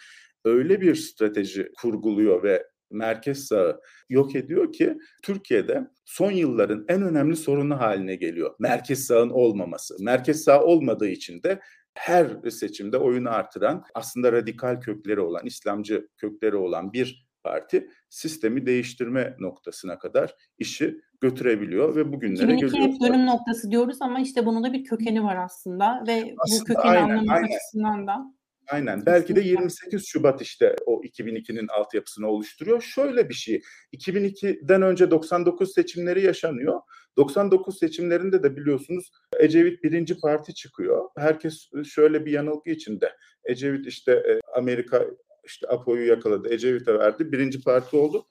öyle 0.45 0.81
bir 0.81 0.95
strateji 0.95 1.69
kurguluyor 1.81 2.43
ve 2.43 2.67
merkez 2.91 3.47
sağı 3.47 3.81
yok 4.09 4.37
ediyor 4.37 4.73
ki 4.73 4.97
Türkiye'de 5.23 5.91
son 6.05 6.31
yılların 6.31 6.85
en 6.89 7.03
önemli 7.03 7.37
sorunu 7.37 7.81
haline 7.81 8.17
geliyor. 8.17 8.55
Merkez 8.59 9.07
sağın 9.07 9.31
olmaması. 9.31 9.97
Merkez 10.01 10.45
sağ 10.45 10.63
olmadığı 10.63 11.09
için 11.09 11.43
de 11.43 11.61
her 11.97 12.51
seçimde 12.51 12.99
oyunu 12.99 13.31
artıran 13.31 13.85
aslında 13.95 14.33
radikal 14.33 14.81
kökleri 14.81 15.21
olan, 15.21 15.47
İslamcı 15.47 16.09
kökleri 16.17 16.57
olan 16.57 16.93
bir 16.93 17.27
parti 17.45 17.91
sistemi 18.09 18.67
değiştirme 18.67 19.37
noktasına 19.39 19.99
kadar 19.99 20.35
işi 20.59 21.01
götürebiliyor 21.21 21.97
ve 21.97 22.13
bugünlere 22.13 22.55
2002 22.55 22.67
geliyor. 22.67 22.93
hep 22.93 23.01
dönüm 23.01 23.27
noktası 23.27 23.71
diyoruz 23.71 23.97
ama 24.01 24.21
işte 24.21 24.47
bunun 24.47 24.65
da 24.65 24.73
bir 24.73 24.85
kökeni 24.85 25.25
var 25.25 25.37
aslında 25.37 26.05
ve 26.07 26.35
aslında 26.39 26.61
bu 26.61 26.65
kökeni 26.65 26.85
aynen, 26.85 27.03
anlamak 27.03 27.37
aynen. 27.37 27.47
açısından 27.47 28.07
da 28.07 28.36
Aynen. 28.71 29.07
Belki 29.07 29.37
de 29.37 29.41
28 29.41 30.07
Şubat 30.07 30.43
işte 30.43 30.77
o 30.87 31.03
2002'nin 31.03 31.69
altyapısını 31.69 32.29
oluşturuyor. 32.29 32.83
Şöyle 32.83 33.29
bir 33.29 33.35
şey. 33.35 33.63
2002'den 33.93 34.83
önce 34.83 35.11
99 35.11 35.75
seçimleri 35.75 36.23
yaşanıyor. 36.23 36.81
99 37.17 37.79
seçimlerinde 37.79 38.43
de 38.43 38.57
biliyorsunuz 38.57 39.11
Ecevit 39.41 39.85
birinci 39.85 40.21
parti 40.21 40.55
çıkıyor. 40.55 41.09
Herkes 41.17 41.71
şöyle 41.85 42.27
bir 42.27 42.33
yanılgı 42.33 42.71
içinde. 42.71 43.13
Ecevit 43.45 43.87
işte 43.87 44.13
e, 44.13 44.41
Amerika 44.57 45.07
işte 45.45 45.69
Apo'yu 45.69 46.07
yakaladı. 46.07 46.53
Ecevit'e 46.53 46.99
verdi. 46.99 47.33
Birinci 47.33 47.63
parti 47.63 47.97
oldu. 47.97 48.27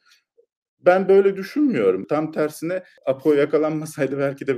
Ben 0.85 1.09
böyle 1.09 1.37
düşünmüyorum. 1.37 2.05
Tam 2.07 2.31
tersine 2.31 2.83
Apo 3.05 3.33
yakalanmasaydı 3.33 4.17
belki 4.17 4.47
de 4.47 4.51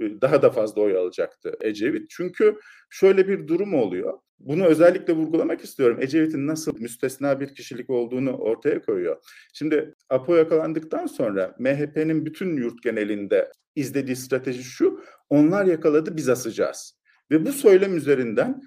e, 0.00 0.20
daha 0.20 0.42
da 0.42 0.50
fazla 0.50 0.82
oy 0.82 0.96
alacaktı 0.96 1.52
Ecevit. 1.60 2.10
Çünkü 2.10 2.58
şöyle 2.90 3.28
bir 3.28 3.48
durum 3.48 3.74
oluyor. 3.74 4.18
Bunu 4.38 4.64
özellikle 4.64 5.12
vurgulamak 5.12 5.64
istiyorum. 5.64 5.98
Ecevit'in 6.00 6.46
nasıl 6.46 6.80
müstesna 6.80 7.40
bir 7.40 7.54
kişilik 7.54 7.90
olduğunu 7.90 8.36
ortaya 8.36 8.82
koyuyor. 8.82 9.16
Şimdi 9.52 9.94
Apo 10.10 10.36
yakalandıktan 10.36 11.06
sonra 11.06 11.54
MHP'nin 11.58 12.26
bütün 12.26 12.56
yurt 12.56 12.82
genelinde 12.82 13.52
izlediği 13.76 14.16
strateji 14.16 14.62
şu. 14.62 15.00
Onlar 15.30 15.64
yakaladı 15.64 16.16
biz 16.16 16.28
asacağız. 16.28 16.98
Ve 17.30 17.46
bu 17.46 17.52
söylem 17.52 17.96
üzerinden 17.96 18.62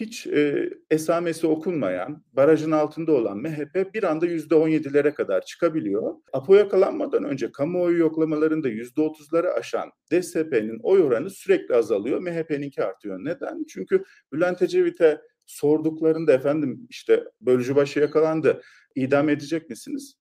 hiç 0.00 0.26
e, 0.26 0.70
esamesi 0.90 1.46
okunmayan, 1.46 2.24
barajın 2.32 2.70
altında 2.70 3.12
olan 3.12 3.38
MHP 3.38 3.94
bir 3.94 4.02
anda 4.02 4.26
yüzde 4.26 4.54
on 4.54 4.68
yedilere 4.68 5.14
kadar 5.14 5.40
çıkabiliyor. 5.44 6.14
APO 6.32 6.54
yakalanmadan 6.54 7.24
önce 7.24 7.52
kamuoyu 7.52 7.98
yoklamalarında 7.98 8.68
yüzde 8.68 9.00
otuzları 9.00 9.52
aşan 9.52 9.90
DSP'nin 10.12 10.80
oy 10.82 11.02
oranı 11.02 11.30
sürekli 11.30 11.74
azalıyor. 11.74 12.20
MHP'ninki 12.20 12.84
artıyor. 12.84 13.18
Neden? 13.18 13.64
Çünkü 13.68 14.04
Bülent 14.32 14.62
Ecevit'e 14.62 15.20
sorduklarında 15.46 16.32
efendim 16.32 16.86
işte 16.90 17.24
bölücübaşı 17.40 18.00
yakalandı, 18.00 18.62
idam 18.94 19.28
edecek 19.28 19.70
misiniz? 19.70 20.14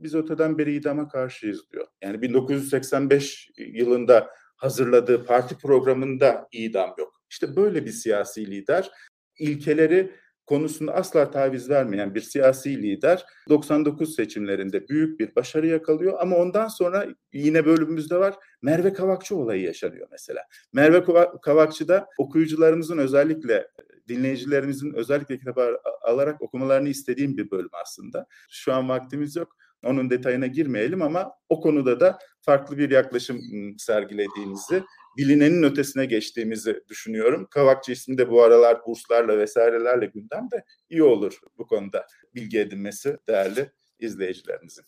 Biz 0.00 0.14
öteden 0.14 0.58
beri 0.58 0.74
idama 0.74 1.08
karşıyız 1.08 1.70
diyor. 1.72 1.86
Yani 2.02 2.22
1985 2.22 3.50
yılında 3.58 4.30
hazırladığı 4.56 5.24
parti 5.24 5.58
programında 5.58 6.48
idam 6.52 6.94
yok. 6.98 7.17
İşte 7.30 7.56
böyle 7.56 7.86
bir 7.86 7.92
siyasi 7.92 8.46
lider 8.46 8.90
ilkeleri 9.38 10.12
konusunda 10.48 10.94
asla 10.94 11.30
taviz 11.30 11.70
vermeyen 11.70 12.14
bir 12.14 12.20
siyasi 12.20 12.82
lider 12.82 13.24
99 13.48 14.14
seçimlerinde 14.14 14.88
büyük 14.88 15.20
bir 15.20 15.36
başarı 15.36 15.66
yakalıyor 15.66 16.18
ama 16.20 16.36
ondan 16.36 16.68
sonra 16.68 17.06
yine 17.32 17.66
bölümümüzde 17.66 18.16
var 18.16 18.34
Merve 18.62 18.92
Kavakçı 18.92 19.36
olayı 19.36 19.62
yaşanıyor 19.62 20.08
mesela. 20.10 20.42
Merve 20.72 21.04
Kavakçı 21.42 21.88
da 21.88 22.06
okuyucularımızın 22.18 22.98
özellikle 22.98 23.68
dinleyicilerimizin 24.08 24.94
özellikle 24.94 25.38
kitabı 25.38 25.78
alarak 26.02 26.42
okumalarını 26.42 26.88
istediğim 26.88 27.36
bir 27.36 27.50
bölüm 27.50 27.70
aslında. 27.82 28.26
Şu 28.50 28.72
an 28.72 28.88
vaktimiz 28.88 29.36
yok. 29.36 29.56
Onun 29.84 30.10
detayına 30.10 30.46
girmeyelim 30.46 31.02
ama 31.02 31.32
o 31.48 31.60
konuda 31.60 32.00
da 32.00 32.18
farklı 32.40 32.78
bir 32.78 32.90
yaklaşım 32.90 33.40
sergilediğinizi 33.78 34.82
bilinenin 35.18 35.62
ötesine 35.62 36.06
geçtiğimizi 36.06 36.84
düşünüyorum. 36.88 37.46
Kavakçı 37.50 37.92
ismi 37.92 38.18
de 38.18 38.30
bu 38.30 38.42
aralar 38.42 38.86
burslarla 38.86 39.38
vesairelerle 39.38 40.06
gündemde 40.06 40.64
iyi 40.90 41.02
olur 41.02 41.40
bu 41.58 41.66
konuda 41.66 42.06
bilgi 42.34 42.60
edinmesi 42.60 43.18
değerli 43.28 43.72
izleyicilerimizin. 43.98 44.84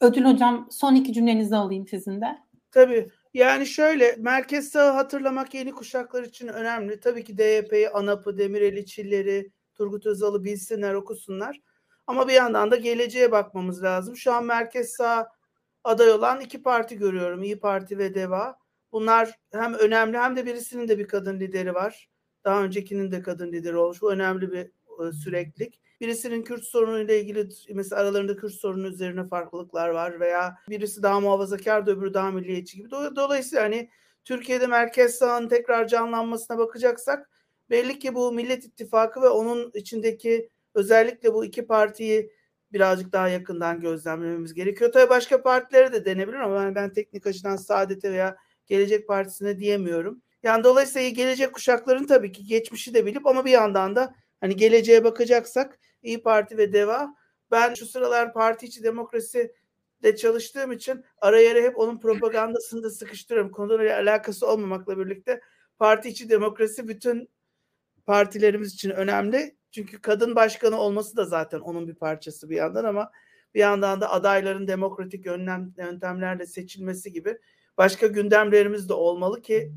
Ödül 0.00 0.24
Hocam 0.24 0.68
son 0.70 0.94
iki 0.94 1.12
cümlenizi 1.12 1.56
alayım 1.56 1.88
sizin 1.88 2.20
de. 2.20 2.38
Tabii. 2.70 3.10
Yani 3.34 3.66
şöyle 3.66 4.16
merkez 4.18 4.68
sağı 4.68 4.92
hatırlamak 4.92 5.54
yeni 5.54 5.72
kuşaklar 5.72 6.22
için 6.22 6.48
önemli. 6.48 7.00
Tabii 7.00 7.24
ki 7.24 7.38
DYP'yi, 7.38 7.90
ANAP'ı, 7.90 8.38
Demirel'i, 8.38 8.86
Çiller'i, 8.86 9.52
Turgut 9.74 10.06
Özal'ı 10.06 10.44
bilsinler, 10.44 10.94
okusunlar. 10.94 11.60
Ama 12.06 12.28
bir 12.28 12.32
yandan 12.32 12.70
da 12.70 12.76
geleceğe 12.76 13.32
bakmamız 13.32 13.82
lazım. 13.82 14.16
Şu 14.16 14.32
an 14.32 14.44
merkez 14.44 14.90
sağ 14.90 15.28
aday 15.84 16.10
olan 16.10 16.40
iki 16.40 16.62
parti 16.62 16.96
görüyorum. 16.96 17.42
İyi 17.42 17.60
Parti 17.60 17.98
ve 17.98 18.14
DEVA. 18.14 18.58
Bunlar 18.92 19.38
hem 19.52 19.74
önemli 19.74 20.18
hem 20.18 20.36
de 20.36 20.46
birisinin 20.46 20.88
de 20.88 20.98
bir 20.98 21.08
kadın 21.08 21.40
lideri 21.40 21.74
var. 21.74 22.08
Daha 22.44 22.64
öncekinin 22.64 23.10
de 23.10 23.22
kadın 23.22 23.52
lideri 23.52 23.76
olmuş. 23.76 24.02
Bu 24.02 24.12
önemli 24.12 24.52
bir 24.52 24.70
e, 25.06 25.12
süreklilik. 25.12 25.80
Birisinin 26.00 26.42
Kürt 26.42 26.64
sorunuyla 26.64 27.14
ilgili 27.14 27.48
mesela 27.74 28.02
aralarında 28.02 28.36
Kürt 28.36 28.52
sorunu 28.52 28.88
üzerine 28.88 29.28
farklılıklar 29.28 29.88
var 29.88 30.20
veya 30.20 30.56
birisi 30.68 31.02
daha 31.02 31.20
muhafazakar 31.20 31.86
da 31.86 31.90
öbürü 31.90 32.14
daha 32.14 32.30
milliyetçi 32.30 32.76
gibi. 32.76 32.90
Dolayısıyla 32.90 33.64
hani 33.64 33.90
Türkiye'de 34.24 34.66
merkez 34.66 35.14
sağın 35.14 35.48
tekrar 35.48 35.86
canlanmasına 35.86 36.58
bakacaksak 36.58 37.30
belli 37.70 37.98
ki 37.98 38.14
bu 38.14 38.32
Millet 38.32 38.64
İttifakı 38.64 39.22
ve 39.22 39.28
onun 39.28 39.70
içindeki 39.74 40.50
özellikle 40.74 41.34
bu 41.34 41.44
iki 41.44 41.66
partiyi 41.66 42.30
birazcık 42.72 43.12
daha 43.12 43.28
yakından 43.28 43.80
gözlemlememiz 43.80 44.54
gerekiyor. 44.54 44.92
Tabii 44.92 45.10
başka 45.10 45.42
partilere 45.42 45.92
de 45.92 46.04
denebilir 46.04 46.36
ama 46.36 46.56
ben, 46.56 46.74
ben 46.74 46.92
teknik 46.92 47.26
açıdan 47.26 47.56
Saadet'e 47.56 48.12
veya 48.12 48.36
Gelecek 48.68 49.08
Partisi'ne 49.08 49.58
diyemiyorum. 49.58 50.22
Yani 50.42 50.64
dolayısıyla 50.64 51.08
gelecek 51.08 51.52
kuşakların 51.54 52.06
tabii 52.06 52.32
ki 52.32 52.44
geçmişi 52.44 52.94
de 52.94 53.06
bilip 53.06 53.26
ama 53.26 53.44
bir 53.44 53.50
yandan 53.50 53.96
da 53.96 54.14
hani 54.40 54.56
geleceğe 54.56 55.04
bakacaksak 55.04 55.78
İyi 56.02 56.22
Parti 56.22 56.58
ve 56.58 56.72
DEVA 56.72 57.14
ben 57.50 57.74
şu 57.74 57.86
sıralar 57.86 58.32
parti 58.32 58.66
içi 58.66 58.82
demokrasi 58.82 59.54
de 60.02 60.16
çalıştığım 60.16 60.72
için 60.72 61.04
ara 61.20 61.40
yere 61.40 61.62
hep 61.62 61.78
onun 61.78 62.00
propagandasını 62.00 62.82
da 62.82 62.90
sıkıştırıyorum. 62.90 63.52
Konuyla 63.52 63.96
alakası 63.96 64.46
olmamakla 64.46 64.98
birlikte 64.98 65.40
parti 65.78 66.08
içi 66.08 66.30
demokrasi 66.30 66.88
bütün 66.88 67.28
partilerimiz 68.06 68.74
için 68.74 68.90
önemli. 68.90 69.56
Çünkü 69.70 70.00
kadın 70.00 70.36
başkanı 70.36 70.80
olması 70.80 71.16
da 71.16 71.24
zaten 71.24 71.60
onun 71.60 71.88
bir 71.88 71.94
parçası 71.94 72.50
bir 72.50 72.56
yandan 72.56 72.84
ama 72.84 73.10
bir 73.54 73.60
yandan 73.60 74.00
da 74.00 74.10
adayların 74.10 74.68
demokratik 74.68 75.26
yöntemlerle 75.26 76.46
seçilmesi 76.46 77.12
gibi 77.12 77.38
başka 77.78 78.06
gündemlerimiz 78.06 78.88
de 78.88 78.92
olmalı 78.92 79.42
ki 79.42 79.72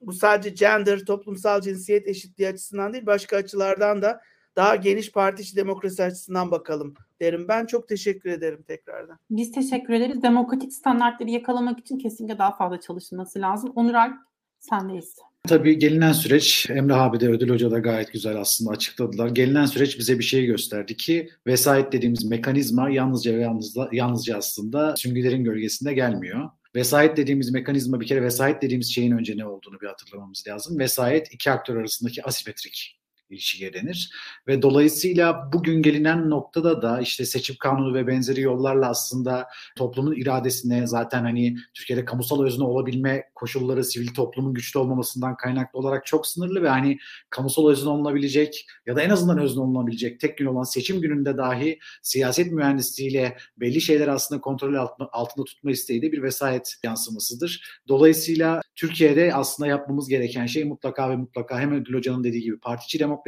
bu 0.00 0.12
sadece 0.12 0.50
gender, 0.50 1.04
toplumsal 1.04 1.60
cinsiyet 1.60 2.08
eşitliği 2.08 2.48
açısından 2.48 2.92
değil 2.92 3.06
başka 3.06 3.36
açılardan 3.36 4.02
da 4.02 4.20
daha 4.56 4.76
geniş 4.76 5.12
parti 5.12 5.42
içi 5.42 5.56
demokrasi 5.56 6.02
açısından 6.02 6.50
bakalım 6.50 6.94
derim. 7.20 7.48
Ben 7.48 7.66
çok 7.66 7.88
teşekkür 7.88 8.30
ederim 8.30 8.62
tekrardan. 8.62 9.18
Biz 9.30 9.52
teşekkür 9.52 9.94
ederiz. 9.94 10.22
Demokratik 10.22 10.72
standartları 10.72 11.30
yakalamak 11.30 11.78
için 11.78 11.98
kesinlikle 11.98 12.38
daha 12.38 12.56
fazla 12.56 12.80
çalışılması 12.80 13.40
lazım. 13.40 13.72
Onur 13.74 13.94
Alp 13.94 14.14
sendeyiz. 14.60 15.16
Tabii 15.48 15.78
gelinen 15.78 16.12
süreç 16.12 16.70
Emre 16.70 16.94
abi 16.94 17.20
de 17.20 17.28
Ödül 17.28 17.50
Hoca 17.50 17.70
da 17.70 17.78
gayet 17.78 18.12
güzel 18.12 18.40
aslında 18.40 18.70
açıkladılar. 18.70 19.28
Gelinen 19.28 19.66
süreç 19.66 19.98
bize 19.98 20.18
bir 20.18 20.24
şey 20.24 20.46
gösterdi 20.46 20.96
ki 20.96 21.30
vesayet 21.46 21.92
dediğimiz 21.92 22.24
mekanizma 22.24 22.90
yalnızca 22.90 23.34
ve 23.34 23.40
yalnızca, 23.40 23.88
yalnızca 23.92 24.36
aslında 24.36 24.96
süngülerin 24.96 25.44
gölgesinde 25.44 25.94
gelmiyor. 25.94 26.50
Vesayet 26.74 27.16
dediğimiz 27.16 27.50
mekanizma 27.50 28.00
bir 28.00 28.06
kere 28.06 28.22
vesayet 28.22 28.62
dediğimiz 28.62 28.94
şeyin 28.94 29.12
önce 29.12 29.36
ne 29.36 29.46
olduğunu 29.46 29.80
bir 29.80 29.86
hatırlamamız 29.86 30.44
lazım. 30.48 30.78
Vesayet 30.78 31.32
iki 31.32 31.50
aktör 31.50 31.76
arasındaki 31.76 32.24
asimetrik 32.24 33.01
ilişkiye 33.32 33.72
denir. 33.72 34.10
Ve 34.46 34.62
dolayısıyla 34.62 35.50
bugün 35.52 35.82
gelinen 35.82 36.30
noktada 36.30 36.82
da 36.82 37.00
işte 37.00 37.26
seçim 37.26 37.56
kanunu 37.60 37.94
ve 37.94 38.06
benzeri 38.06 38.40
yollarla 38.40 38.88
aslında 38.88 39.48
toplumun 39.76 40.14
iradesine 40.14 40.86
zaten 40.86 41.22
hani 41.22 41.56
Türkiye'de 41.74 42.04
kamusal 42.04 42.44
özne 42.44 42.64
olabilme 42.64 43.24
koşulları 43.34 43.84
sivil 43.84 44.14
toplumun 44.14 44.54
güçlü 44.54 44.80
olmamasından 44.80 45.36
kaynaklı 45.36 45.78
olarak 45.78 46.06
çok 46.06 46.26
sınırlı 46.26 46.62
ve 46.62 46.68
hani 46.68 46.98
kamusal 47.30 47.70
özne 47.70 47.90
olunabilecek 47.90 48.66
ya 48.86 48.96
da 48.96 49.02
en 49.02 49.10
azından 49.10 49.38
özne 49.38 49.62
olunabilecek 49.62 50.20
tek 50.20 50.38
gün 50.38 50.46
olan 50.46 50.62
seçim 50.62 51.00
gününde 51.00 51.36
dahi 51.36 51.78
siyaset 52.02 52.52
mühendisliğiyle 52.52 53.36
belli 53.56 53.80
şeyler 53.80 54.08
aslında 54.08 54.40
kontrol 54.40 54.74
altında 55.12 55.44
tutma 55.44 55.70
isteği 55.70 56.02
de 56.02 56.12
bir 56.12 56.22
vesayet 56.22 56.74
yansımasıdır. 56.84 57.80
Dolayısıyla 57.88 58.60
Türkiye'de 58.74 59.34
aslında 59.34 59.68
yapmamız 59.68 60.08
gereken 60.08 60.46
şey 60.46 60.64
mutlaka 60.64 61.10
ve 61.10 61.16
mutlaka 61.16 61.60
hem 61.60 61.72
Ödül 61.72 61.94
Hoca'nın 61.94 62.24
dediği 62.24 62.42
gibi 62.42 62.60
partiçi 62.60 62.98
demokrasi 62.98 63.21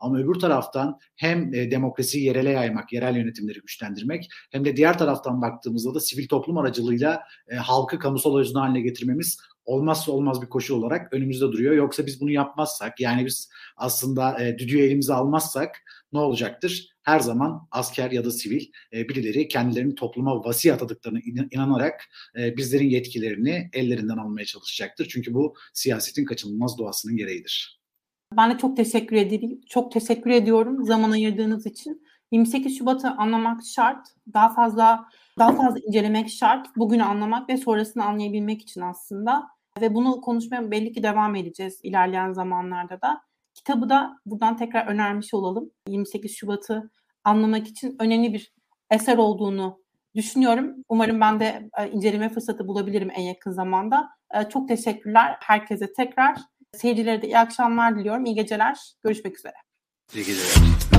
ama 0.00 0.18
öbür 0.18 0.34
taraftan 0.34 0.98
hem 1.16 1.54
e, 1.54 1.70
demokrasiyi 1.70 2.24
yerele 2.24 2.50
yaymak, 2.50 2.92
yerel 2.92 3.16
yönetimleri 3.16 3.60
güçlendirmek 3.60 4.28
hem 4.50 4.64
de 4.64 4.76
diğer 4.76 4.98
taraftan 4.98 5.42
baktığımızda 5.42 5.94
da 5.94 6.00
sivil 6.00 6.28
toplum 6.28 6.58
aracılığıyla 6.58 7.22
e, 7.48 7.54
halkı 7.54 7.98
kamusal 7.98 8.38
özne 8.38 8.60
haline 8.60 8.80
getirmemiz 8.80 9.38
olmazsa 9.64 10.12
olmaz 10.12 10.42
bir 10.42 10.46
koşul 10.46 10.82
olarak 10.82 11.12
önümüzde 11.12 11.44
duruyor. 11.44 11.74
Yoksa 11.74 12.06
biz 12.06 12.20
bunu 12.20 12.30
yapmazsak 12.30 13.00
yani 13.00 13.26
biz 13.26 13.50
aslında 13.76 14.44
e, 14.44 14.58
düdüğü 14.58 14.78
elimize 14.78 15.14
almazsak 15.14 15.82
ne 16.12 16.18
olacaktır? 16.18 16.88
Her 17.02 17.20
zaman 17.20 17.68
asker 17.70 18.10
ya 18.10 18.24
da 18.24 18.30
sivil 18.30 18.66
e, 18.92 19.08
birileri 19.08 19.48
kendilerini 19.48 19.94
topluma 19.94 20.44
vasi 20.44 20.72
atadıklarına 20.72 21.18
inanarak 21.50 22.04
e, 22.38 22.56
bizlerin 22.56 22.88
yetkilerini 22.88 23.70
ellerinden 23.72 24.16
almaya 24.16 24.44
çalışacaktır. 24.44 25.08
Çünkü 25.08 25.34
bu 25.34 25.54
siyasetin 25.72 26.24
kaçınılmaz 26.24 26.78
doğasının 26.78 27.16
gereğidir. 27.16 27.81
Ben 28.36 28.50
de 28.50 28.58
çok 28.58 28.76
teşekkür 28.76 29.16
ederim. 29.16 29.60
Çok 29.68 29.92
teşekkür 29.92 30.30
ediyorum 30.30 30.84
zaman 30.84 31.10
ayırdığınız 31.10 31.66
için. 31.66 32.02
28 32.32 32.78
Şubat'ı 32.78 33.10
anlamak 33.10 33.60
şart. 33.64 34.06
Daha 34.34 34.48
fazla 34.48 35.08
daha 35.38 35.52
fazla 35.52 35.78
incelemek 35.86 36.30
şart. 36.30 36.76
Bugünü 36.76 37.02
anlamak 37.02 37.48
ve 37.48 37.56
sonrasını 37.56 38.04
anlayabilmek 38.04 38.62
için 38.62 38.80
aslında. 38.80 39.48
Ve 39.80 39.94
bunu 39.94 40.20
konuşmaya 40.20 40.70
belli 40.70 40.92
ki 40.92 41.02
devam 41.02 41.36
edeceğiz 41.36 41.80
ilerleyen 41.82 42.32
zamanlarda 42.32 43.00
da. 43.00 43.22
Kitabı 43.54 43.88
da 43.88 44.18
buradan 44.26 44.56
tekrar 44.56 44.86
önermiş 44.86 45.34
olalım. 45.34 45.70
28 45.88 46.36
Şubat'ı 46.36 46.90
anlamak 47.24 47.68
için 47.68 47.96
önemli 48.00 48.32
bir 48.32 48.52
eser 48.90 49.18
olduğunu 49.18 49.82
düşünüyorum. 50.14 50.74
Umarım 50.88 51.20
ben 51.20 51.40
de 51.40 51.68
e, 51.78 51.90
inceleme 51.90 52.28
fırsatı 52.28 52.68
bulabilirim 52.68 53.10
en 53.14 53.22
yakın 53.22 53.50
zamanda. 53.50 54.08
E, 54.34 54.48
çok 54.48 54.68
teşekkürler 54.68 55.36
herkese 55.40 55.92
tekrar. 55.92 56.36
Seyircilere 56.76 57.22
de 57.22 57.26
iyi 57.26 57.38
akşamlar 57.38 57.98
diliyorum. 57.98 58.24
İyi 58.24 58.34
geceler. 58.34 58.78
Görüşmek 59.04 59.38
üzere. 59.38 59.54
İyi 60.14 60.24
geceler. 60.24 60.91